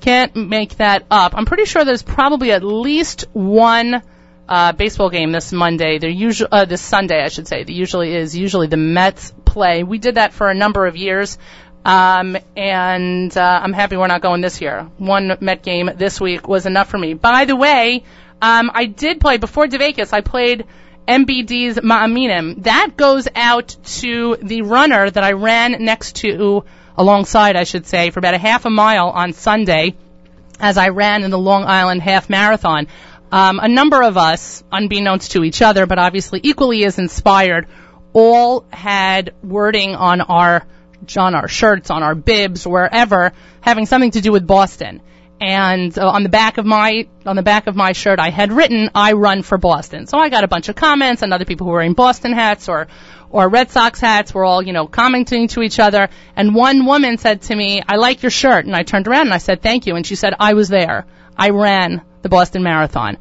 [0.01, 1.35] Can't make that up.
[1.37, 4.03] I'm pretty sure there's probably at least one
[4.49, 5.99] uh, baseball game this Monday.
[5.99, 7.65] There usually uh, this Sunday, I should say.
[7.65, 8.37] There usually is.
[8.37, 9.83] Usually the Mets play.
[9.83, 11.39] We did that for a number of years.
[11.85, 14.90] Um, and uh, I'm happy we're not going this year.
[14.97, 17.15] One Met game this week was enough for me.
[17.15, 18.05] By the way,
[18.40, 20.12] um, I did play before Deveykus.
[20.12, 20.65] I played
[21.06, 22.62] MBD's Ma'aminim.
[22.62, 26.65] That goes out to the runner that I ran next to,
[26.97, 29.94] alongside, I should say, for about a half a mile on Sunday
[30.59, 32.86] as I ran in the Long Island Half Marathon.
[33.31, 37.66] Um, a number of us, unbeknownst to each other, but obviously equally as inspired,
[38.12, 40.65] all had wording on our
[41.17, 45.01] on our shirts, on our bibs, wherever, having something to do with Boston.
[45.41, 48.53] And uh, on the back of my on the back of my shirt, I had
[48.53, 51.67] written "I run for Boston." So I got a bunch of comments, and other people
[51.67, 52.87] who were wearing Boston hats or
[53.31, 56.09] or Red Sox hats were all you know commenting to each other.
[56.37, 59.35] And one woman said to me, "I like your shirt," and I turned around and
[59.35, 61.05] I said, "Thank you." And she said, "I was there.
[61.37, 63.19] I ran the Boston Marathon."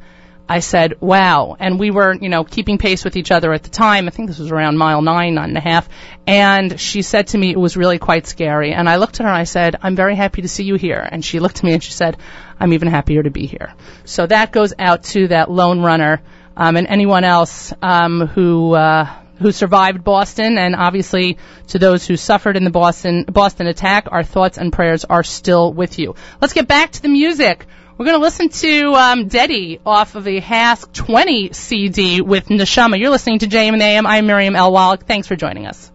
[0.48, 1.56] I said, wow.
[1.58, 4.06] And we were, you know, keeping pace with each other at the time.
[4.06, 5.88] I think this was around mile nine, nine and a half.
[6.26, 8.72] And she said to me it was really quite scary.
[8.74, 11.00] And I looked at her and I said, I'm very happy to see you here.
[11.00, 12.18] And she looked at me and she said,
[12.60, 13.74] I'm even happier to be here.
[14.04, 16.22] So that goes out to that lone runner,
[16.56, 21.38] um, and anyone else, um, who, uh, who survived Boston, and obviously
[21.68, 25.72] to those who suffered in the Boston Boston attack, our thoughts and prayers are still
[25.72, 26.14] with you.
[26.40, 27.66] Let's get back to the music.
[27.96, 32.98] We're going to listen to um, Deddy off of a HASC 20 CD with Neshama.
[32.98, 34.06] You're listening to JM in the AM.
[34.06, 34.72] I'm Miriam L.
[34.72, 35.06] Wallach.
[35.06, 35.92] Thanks for joining us.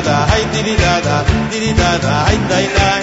[0.00, 1.16] Diri dada, ay diri dada,
[1.52, 3.02] diri dada, ay dai dai.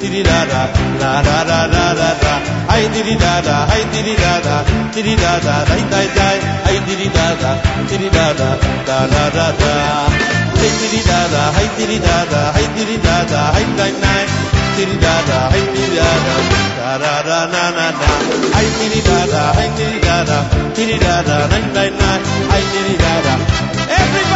[0.00, 0.62] Diri dada,
[1.00, 2.34] la la la la la la.
[2.72, 4.56] Ay diri dada, ay diri dada,
[4.94, 6.38] diri dada, dai dai dai.
[6.68, 7.50] Ay diri dada,
[7.88, 8.48] diri dada,
[8.88, 9.72] da da da da.
[10.62, 14.24] Ay diri dada, ay diri dada, ay diri dada, ay dai dai.
[14.76, 16.34] Diri dada, ay diri dada,
[16.80, 18.10] da da da da da na na na.
[18.58, 20.38] Ay diri dada, ay diri dada,
[20.76, 22.18] diri dada, dai dai dai.
[22.56, 23.34] Ay diri dada.
[23.92, 24.31] Everybody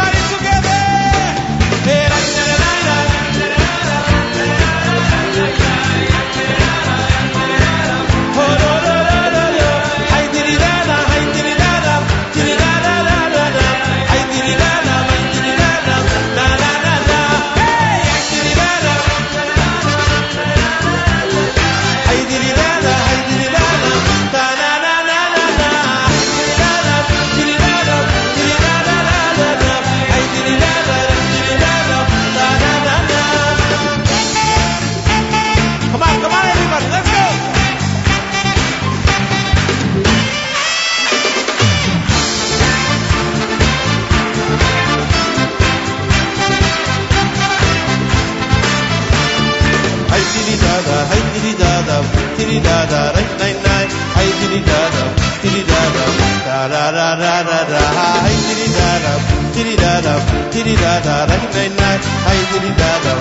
[56.67, 57.81] da da da da da da.
[58.25, 59.13] Ay diri dada,
[59.55, 60.13] diri dada,
[60.53, 62.01] diri dada, right nine nine.
[62.29, 63.13] Ay diri dada.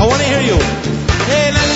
[0.00, 1.67] I want to hear you.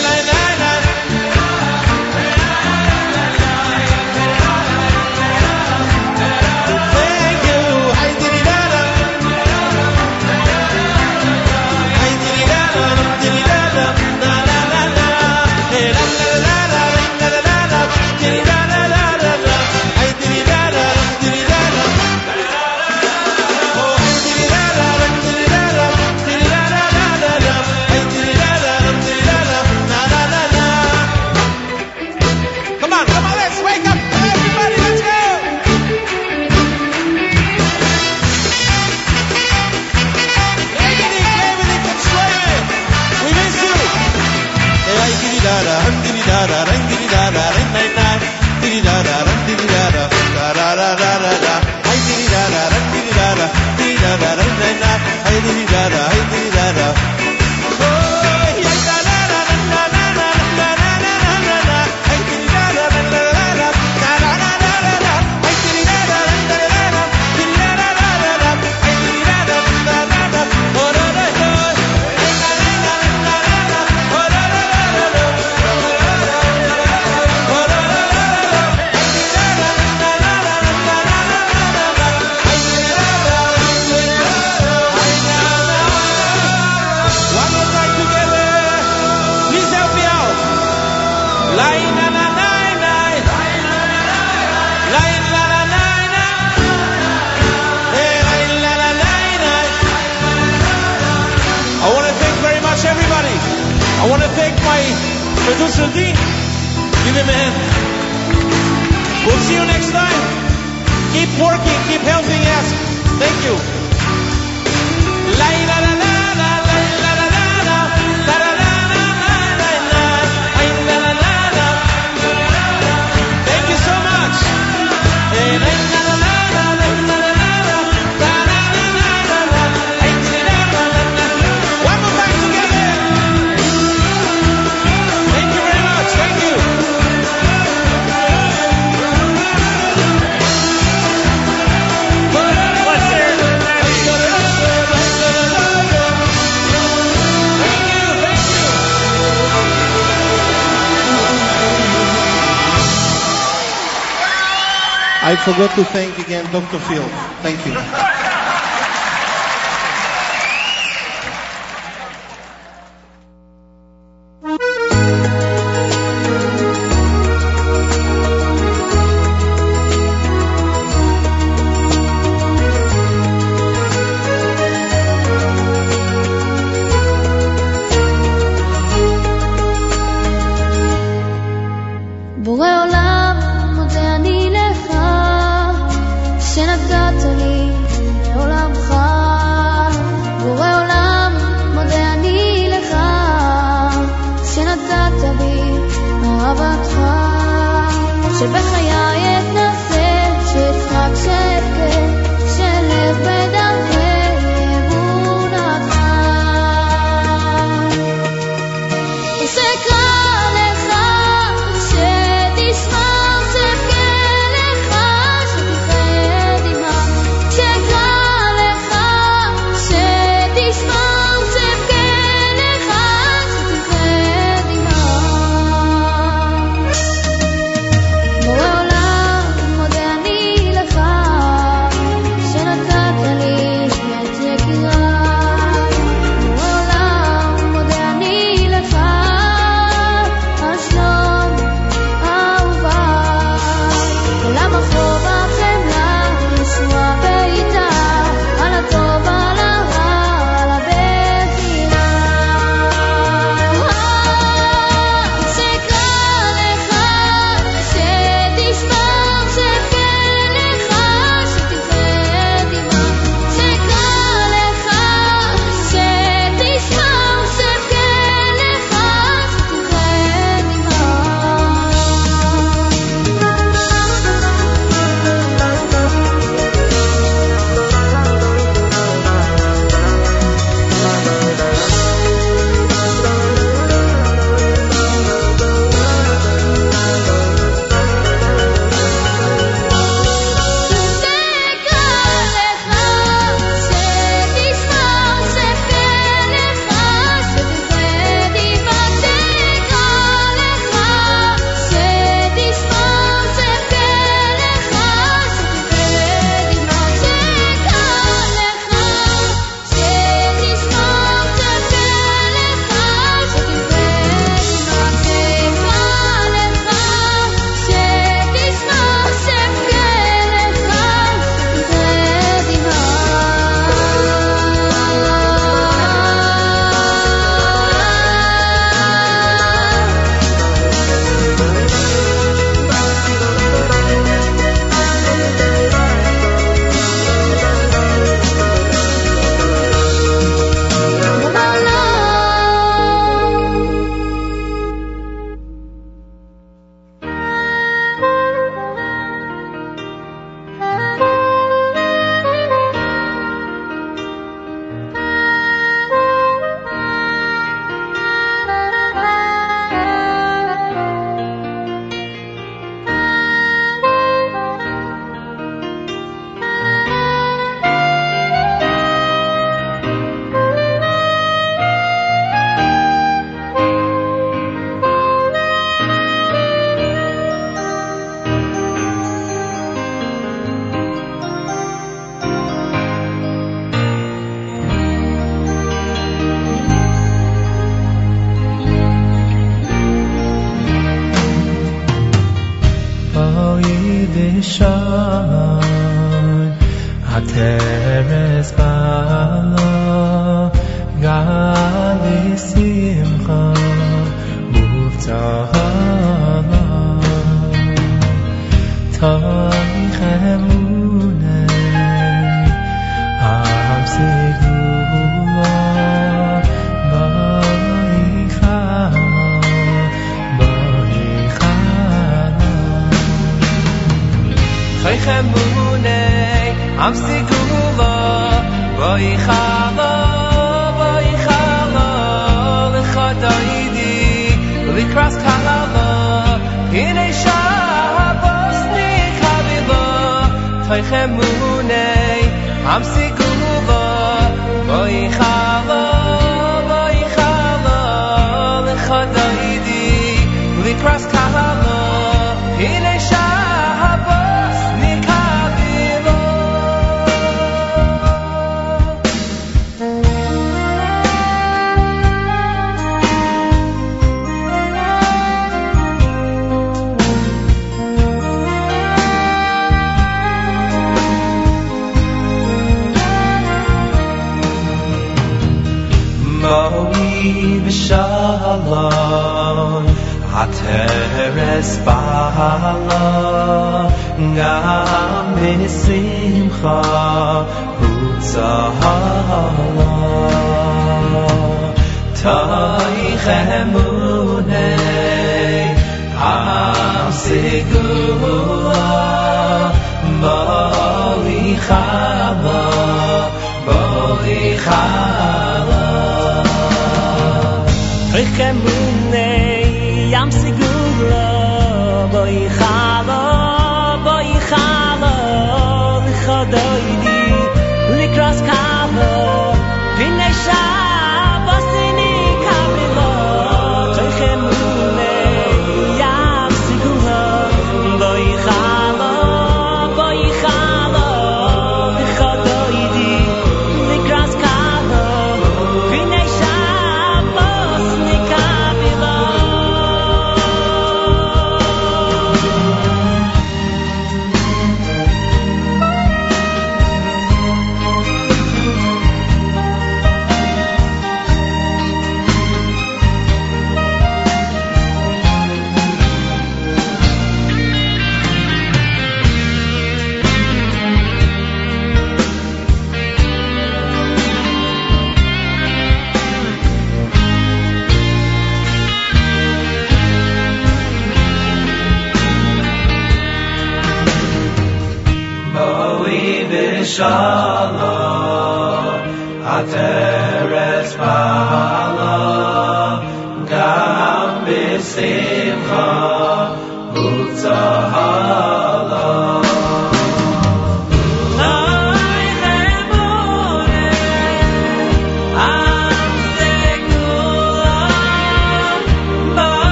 [155.53, 156.79] Forgot to thank again Dr.
[156.79, 157.11] Field.
[157.43, 157.92] Thank you.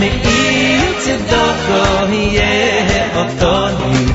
[0.00, 1.80] Me'itz toko
[2.10, 2.50] hiye
[3.22, 4.11] otoni hiye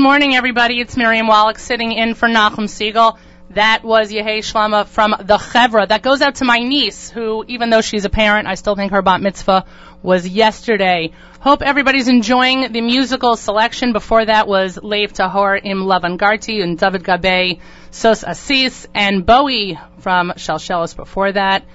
[0.00, 0.80] Good morning, everybody.
[0.80, 3.18] It's Miriam Wallach sitting in for Nachum Segal.
[3.50, 5.86] That was Yehei Shlama from the Chevra.
[5.86, 8.92] That goes out to my niece, who, even though she's a parent, I still think
[8.92, 9.66] her bat mitzvah
[10.02, 11.12] was yesterday.
[11.40, 13.92] Hope everybody's enjoying the musical selection.
[13.92, 20.32] Before that was Leif Tahor im Lavangarti and David Gabe, Sos Assis, and Bowie from
[20.34, 21.66] Shalshelis before that.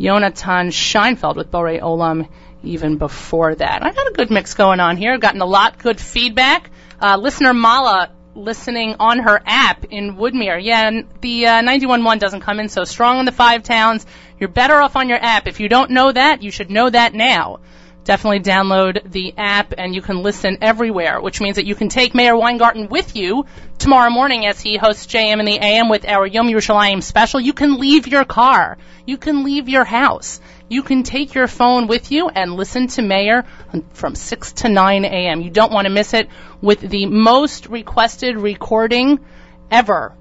[0.00, 2.26] Yonatan Scheinfeld with Borei Olam
[2.62, 3.84] even before that.
[3.84, 5.12] I got a good mix going on here.
[5.12, 6.70] I've gotten a lot good feedback.
[7.00, 10.62] Uh, listener Mala listening on her app in Woodmere.
[10.62, 14.06] Yeah, and the uh, 91.1 doesn't come in so strong in the five towns.
[14.38, 15.46] You're better off on your app.
[15.46, 17.60] If you don't know that, you should know that now.
[18.04, 22.14] Definitely download the app and you can listen everywhere, which means that you can take
[22.14, 23.46] Meir Weingarten with you
[23.78, 27.40] tomorrow morning as he hosts JM in the AM with our Yom Yerushalayim special.
[27.40, 28.78] You can leave your car.
[29.06, 30.40] You can leave your house.
[30.68, 33.44] You can take your phone with you and listen to Meir
[33.92, 35.40] from 6 to 9 a.m.
[35.40, 36.28] You don't want to miss it
[36.60, 39.20] with the most requested recording
[39.70, 40.12] ever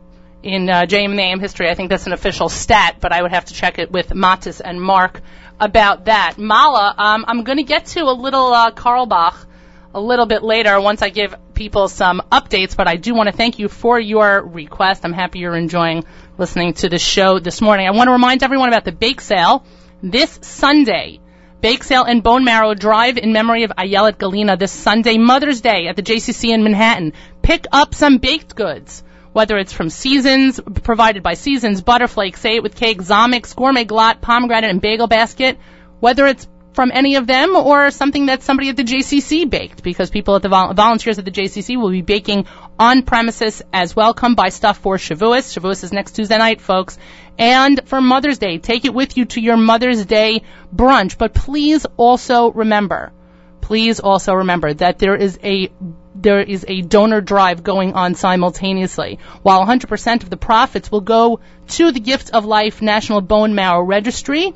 [0.44, 1.68] in uh, JM in the AM history.
[1.68, 4.62] I think that's an official stat, but I would have to check it with Matis
[4.64, 5.22] and Mark
[5.60, 6.38] about that.
[6.38, 9.48] Mala, um, I'm going to get to a little uh, Carlebach
[9.96, 13.36] a little bit later once I give people some updates, but I do want to
[13.36, 15.06] thank you for your request.
[15.06, 16.04] I'm happy you're enjoying
[16.38, 17.88] listening to the show this morning.
[17.88, 19.66] I want to remind everyone about the bake sale
[20.12, 21.20] this Sunday.
[21.62, 25.88] Bake sale and bone marrow drive in memory of Ayelet Galena this Sunday, Mother's Day
[25.88, 27.14] at the JCC in Manhattan.
[27.42, 29.04] Pick up some baked goods.
[29.34, 34.22] Whether it's from Seasons, provided by Seasons, Butterflake, Say It With Cake, Zomick's, Gourmet Glatt,
[34.22, 35.58] Pomegranate, and Bagel Basket.
[36.00, 40.10] Whether it's from any of them or something that somebody at the JCC baked because
[40.10, 42.46] people at the vol- volunteers at the JCC will be baking
[42.78, 44.14] on premises as well.
[44.14, 45.58] Come buy stuff for Shavuos.
[45.58, 46.98] Shavuos is next Tuesday night, folks.
[47.38, 51.18] And for Mother's Day, take it with you to your Mother's Day brunch.
[51.18, 53.14] But please also remember,
[53.62, 55.72] please also remember that there is a
[56.18, 59.20] there is a donor drive going on simultaneously.
[59.42, 63.84] While 100% of the profits will go to the Gift of Life National Bone Marrow
[63.84, 64.54] Registry,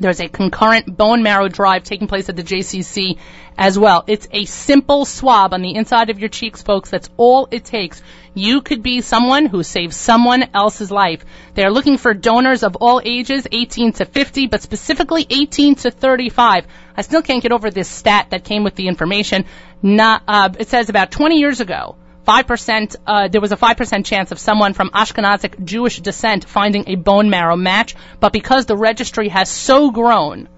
[0.00, 3.18] there's a concurrent bone marrow drive taking place at the JCC
[3.56, 4.04] as well.
[4.06, 6.90] It's a simple swab on the inside of your cheeks, folks.
[6.90, 8.02] That's all it takes.
[8.32, 11.24] You could be someone who saves someone else's life.
[11.54, 16.66] They're looking for donors of all ages, 18 to 50, but specifically 18 to 35.
[16.96, 19.44] I still can't get over this stat that came with the information.
[19.82, 21.96] Not, uh, it says about 20 years ago,
[22.30, 26.94] 5%, uh, there was a 5% chance of someone from Ashkenazic Jewish descent finding a
[26.94, 30.48] bone marrow match, but because the registry has so grown,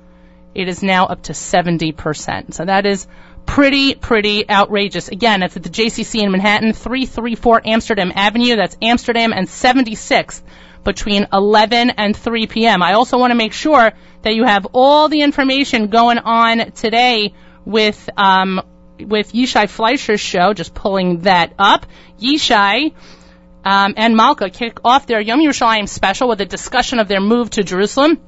[0.54, 2.52] it is now up to 70%.
[2.52, 3.06] So that is
[3.46, 5.08] pretty, pretty outrageous.
[5.08, 8.56] Again, it's at the JCC in Manhattan, 334 Amsterdam Avenue.
[8.56, 10.42] That's Amsterdam and 76th
[10.84, 12.82] between 11 and 3 p.m.
[12.82, 17.32] I also want to make sure that you have all the information going on today
[17.64, 18.60] with um,
[19.04, 21.86] with Yishai Fleischer's show, just pulling that up.
[22.20, 22.92] Yishai
[23.64, 27.50] um, and Malka kick off their Yom Yerushalayim special with a discussion of their move
[27.50, 28.20] to Jerusalem,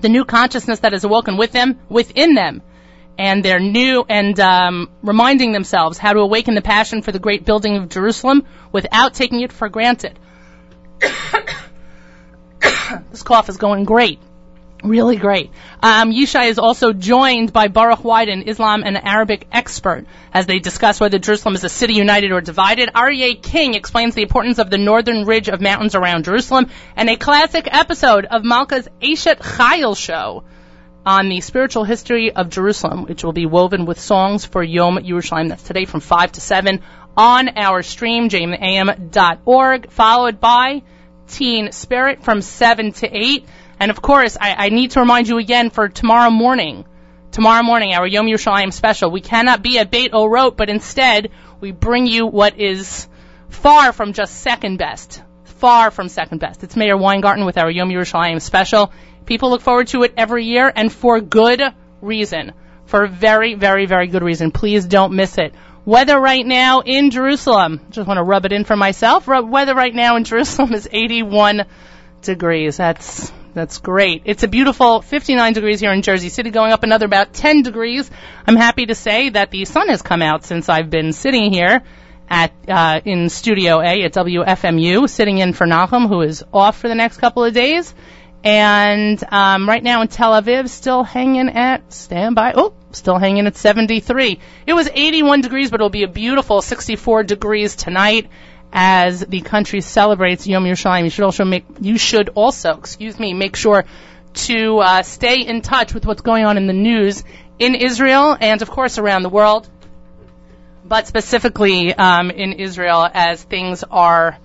[0.00, 2.62] the new consciousness that is awoken with them, within them,
[3.18, 7.44] and their new and um, reminding themselves how to awaken the passion for the great
[7.44, 10.18] building of Jerusalem without taking it for granted.
[13.10, 14.20] this cough is going great.
[14.84, 15.50] Really great.
[15.82, 21.00] Um, Yishai is also joined by Baruch Wyden, Islam and Arabic expert, as they discuss
[21.00, 22.90] whether Jerusalem is a city united or divided.
[22.94, 27.16] Aryeh King explains the importance of the northern ridge of mountains around Jerusalem, and a
[27.16, 30.44] classic episode of Malka's Eshet Chayil show
[31.06, 35.48] on the spiritual history of Jerusalem, which will be woven with songs for Yom Yerushalayim.
[35.48, 36.82] That's today from 5 to 7
[37.16, 40.82] on our stream, jmam.org, followed by
[41.26, 43.46] Teen Spirit from 7 to 8.
[43.84, 46.86] And of course, I, I need to remind you again for tomorrow morning,
[47.32, 49.10] tomorrow morning, our Yom Yerushalayim special.
[49.10, 51.30] We cannot be at Beit Orot, but instead,
[51.60, 53.06] we bring you what is
[53.50, 55.22] far from just second best.
[55.58, 56.64] Far from second best.
[56.64, 58.90] It's Meir Weingarten with our Yom Yerushalayim special.
[59.26, 61.60] People look forward to it every year, and for good
[62.00, 62.54] reason.
[62.86, 64.50] For very, very, very good reason.
[64.50, 65.54] Please don't miss it.
[65.84, 69.26] Weather right now in Jerusalem, just want to rub it in for myself.
[69.26, 71.66] Weather right now in Jerusalem is 81
[72.22, 72.78] degrees.
[72.78, 74.22] That's that's great.
[74.24, 78.10] It's a beautiful 59 degrees here in Jersey City, going up another about 10 degrees.
[78.46, 81.82] I'm happy to say that the sun has come out since I've been sitting here
[82.28, 86.88] at uh, in Studio A at WFMU, sitting in for Nachum, who is off for
[86.88, 87.94] the next couple of days.
[88.42, 92.54] And um, right now in Tel Aviv, still hanging at standby.
[92.56, 94.38] Oh, still hanging at 73.
[94.66, 98.28] It was 81 degrees, but it'll be a beautiful 64 degrees tonight
[98.74, 101.04] as the country celebrates Yom Yerushalayim.
[101.04, 103.84] You should also make you should also, excuse me, make sure
[104.34, 107.22] to uh, stay in touch with what's going on in the news
[107.58, 109.68] in Israel and of course around the world.
[110.84, 114.38] but specifically um, in Israel as things are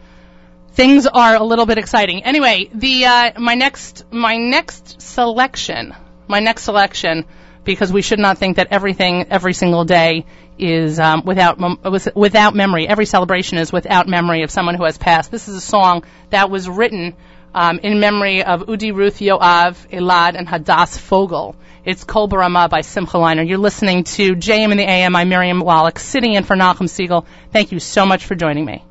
[0.72, 2.24] things are a little bit exciting.
[2.24, 5.93] Anyway, the uh, my next my next selection,
[6.27, 7.25] my next selection,
[7.64, 10.25] because we should not think that everything every single day
[10.59, 11.79] is um, without mem-
[12.15, 12.88] without memory.
[12.88, 15.31] Every celebration is without memory of someone who has passed.
[15.31, 17.15] This is a song that was written
[17.53, 21.55] um, in memory of Udi Ruth Yoav, Elad, and Hadass Fogel.
[21.85, 23.47] It's Kol Barama by Simcha Leiner.
[23.47, 25.15] You're listening to JM in the AM.
[25.15, 27.25] I'm Miriam Wallach, sitting in for Nachum Segal.
[27.51, 28.83] Thank you so much for joining me.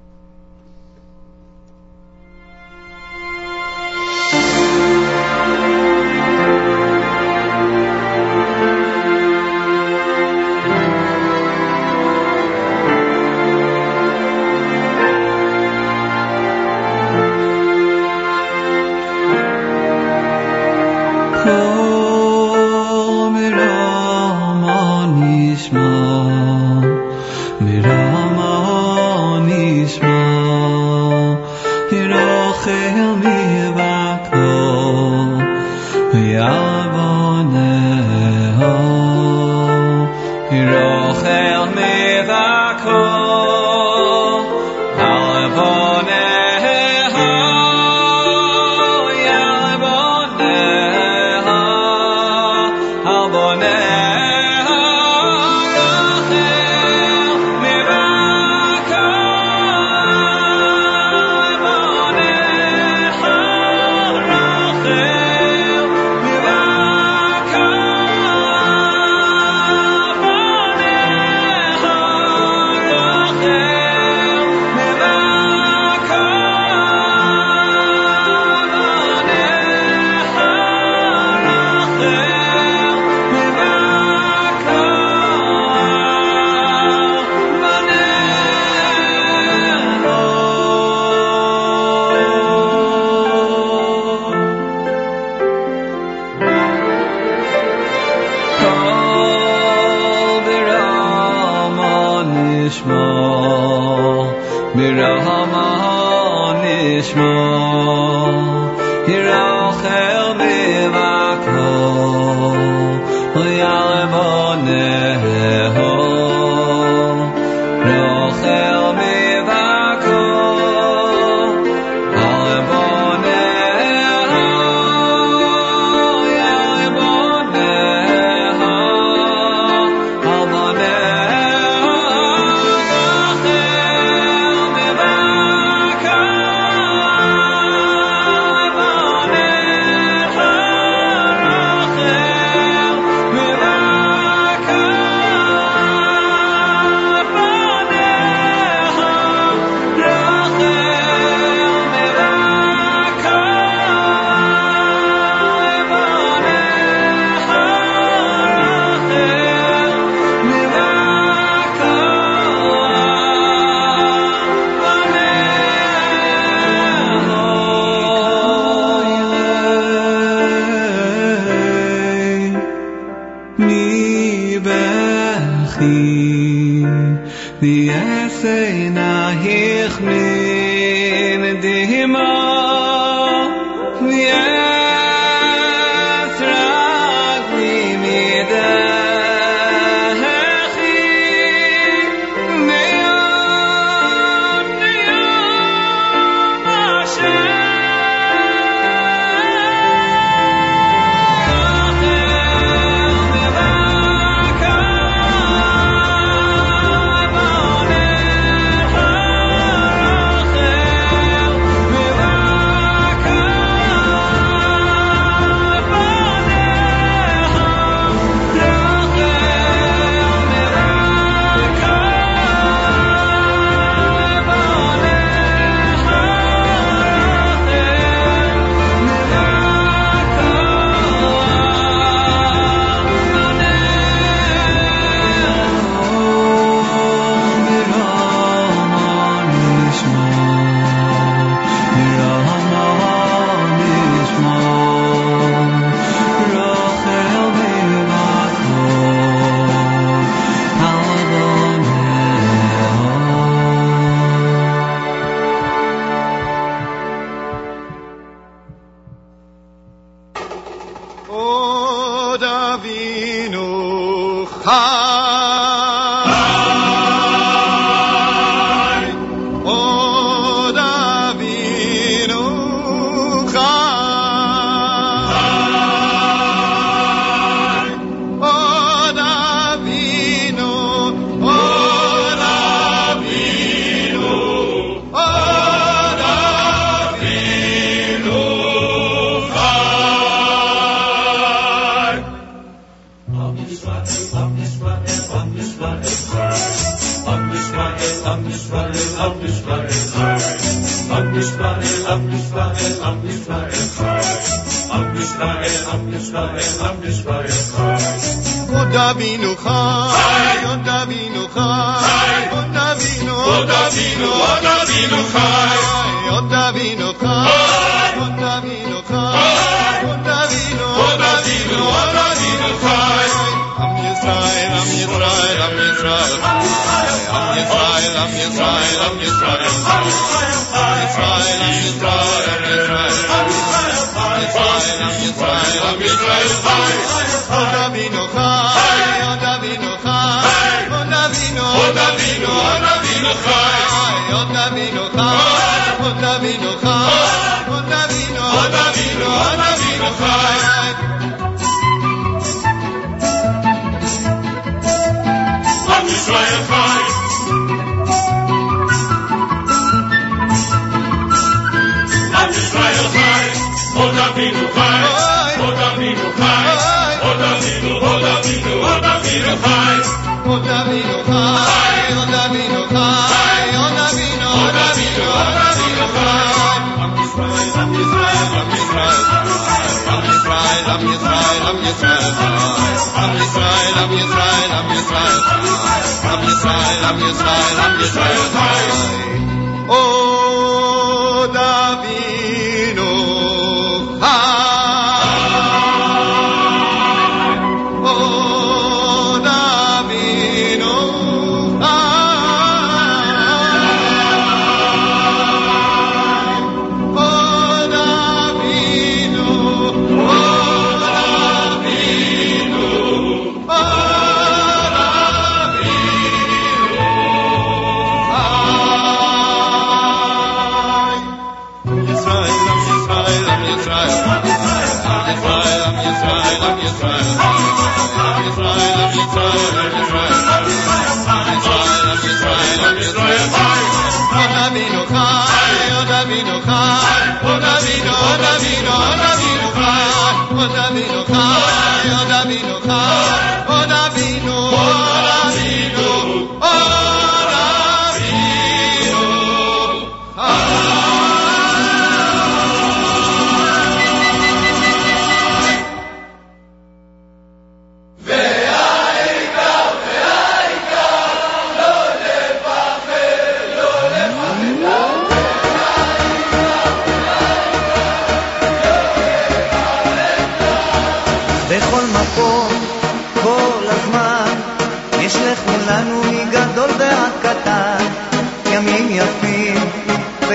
[440.58, 441.17] Panami.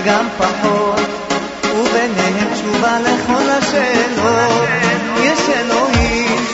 [0.04, 1.00] וגם פחות,
[1.76, 4.68] וביניהם תשובה לכל השאלות.
[5.24, 6.46] יש אלוהים,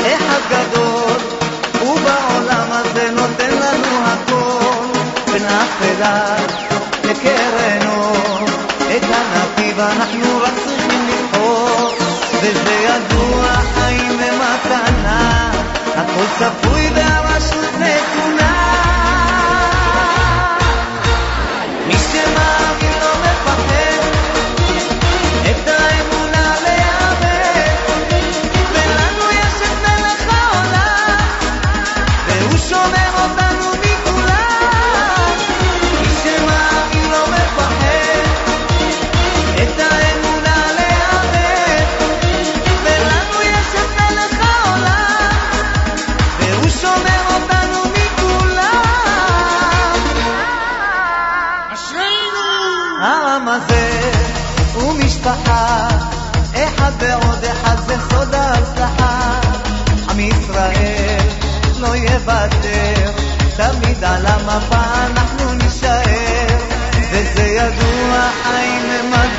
[0.00, 1.16] אחד גדול,
[1.82, 5.00] ובעולם הזה נותן לנו הכל,
[5.32, 6.36] בין אפלה
[7.04, 8.44] לקרן אור,
[8.96, 11.90] את הנתיב אנחנו רק צריכים לבחור,
[12.42, 15.50] וזה ידוע, חיים במתנה,
[15.96, 16.67] הכל ספור.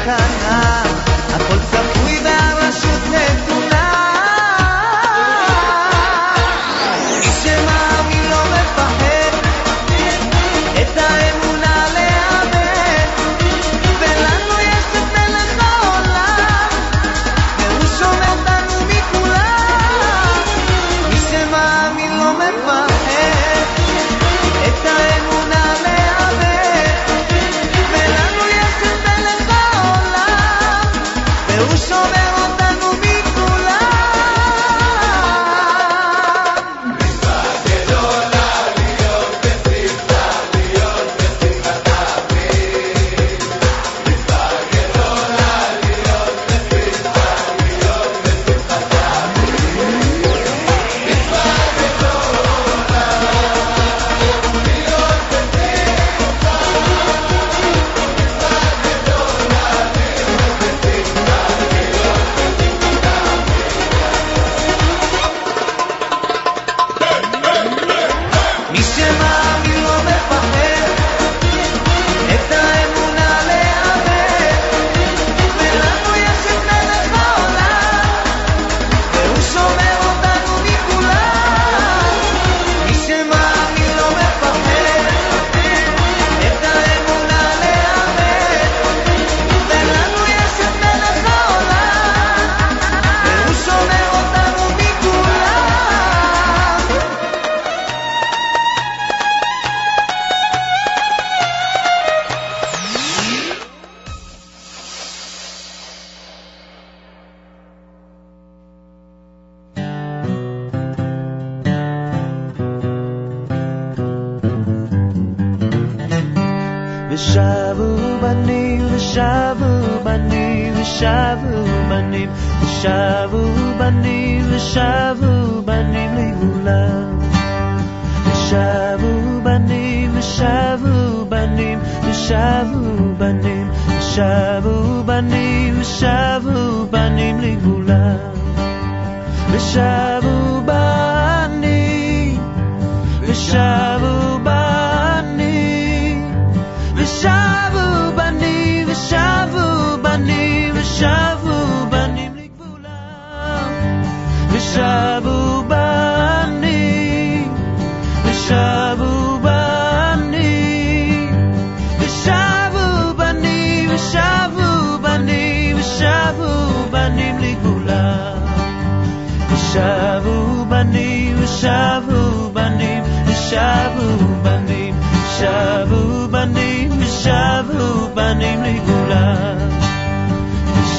[0.10, 0.84] lejana,
[1.36, 1.89] a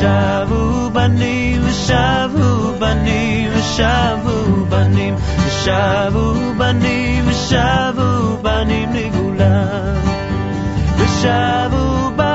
[0.00, 2.48] shavu banim shavu
[2.80, 4.36] banim shavu
[4.72, 5.14] banim
[5.62, 6.24] shavu
[6.60, 8.08] banim shavu
[8.46, 9.52] banim nigula.
[11.20, 12.29] Shavu banim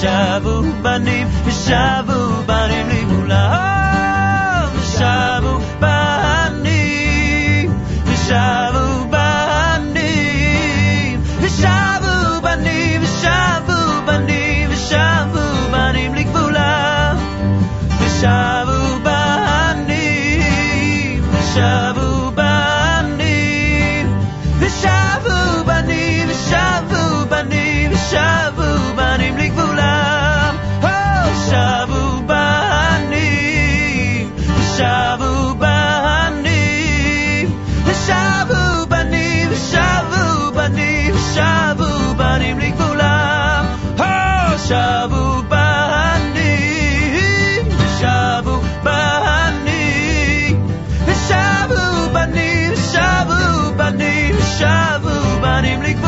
[0.00, 0.54] shavu
[0.84, 1.28] banim
[1.64, 2.07] shavu
[44.68, 46.54] shabu bani,
[48.00, 49.84] shabu bani,
[51.26, 51.82] shabu
[52.14, 52.50] bani
[52.88, 53.40] shabu
[53.78, 54.12] bani
[54.50, 56.07] shabu bani shabu bani.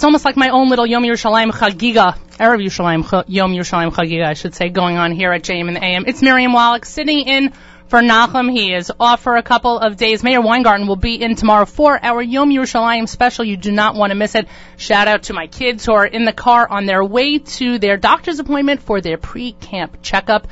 [0.00, 4.32] It's almost like my own little Yom Yerushalayim Chagiga, Erev Yerushalayim Yom Yerushalayim Chagiga, I
[4.32, 6.04] should say, going on here at JM in the AM.
[6.06, 7.52] It's Miriam Wallach sitting in
[7.86, 8.50] for Nachum.
[8.50, 10.22] He is off for a couple of days.
[10.22, 13.44] Meir Weingarten will be in tomorrow for our Yom Yerushalayim special.
[13.44, 14.48] You do not want to miss it.
[14.78, 17.98] Shout out to my kids who are in the car on their way to their
[17.98, 20.48] doctor's appointment for their pre-camp checkup.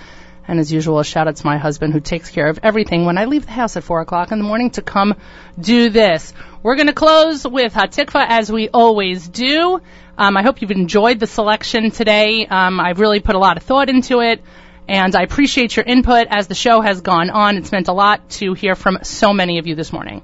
[0.47, 3.17] And as usual, a shout out to my husband who takes care of everything when
[3.17, 5.15] I leave the house at 4 o'clock in the morning to come
[5.59, 6.35] do this.
[6.63, 9.81] We're going to close with Hatikva as we always do.
[10.17, 12.47] Um, I hope you've enjoyed the selection today.
[12.47, 14.43] Um, I've really put a lot of thought into it.
[14.89, 17.57] And I appreciate your input as the show has gone on.
[17.57, 20.23] It's meant a lot to hear from so many of you this morning.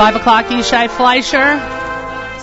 [0.00, 1.60] 5 o'clock, Yishai Fleischer.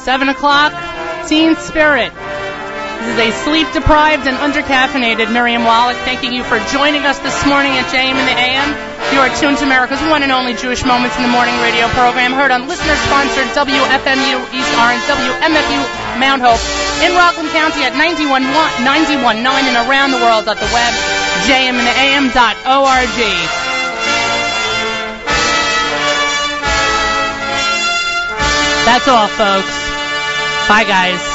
[0.06, 0.78] 7 o'clock,
[1.26, 2.14] Teen Spirit.
[2.14, 7.34] This is a sleep deprived and undercaffeinated Miriam Wallach thanking you for joining us this
[7.50, 8.70] morning at JM in the AM.
[9.10, 12.38] You are tuned to America's one and only Jewish Moments in the Morning radio program,
[12.38, 15.82] heard on listener sponsored WFMU East Orange, WMFU
[16.22, 16.62] Mount Hope,
[17.02, 20.94] in Rockland County at 91.9 and around the world at the web,
[21.50, 23.18] jmintheam.org.
[28.88, 29.90] That's all, folks.
[30.70, 31.27] Bye, guys.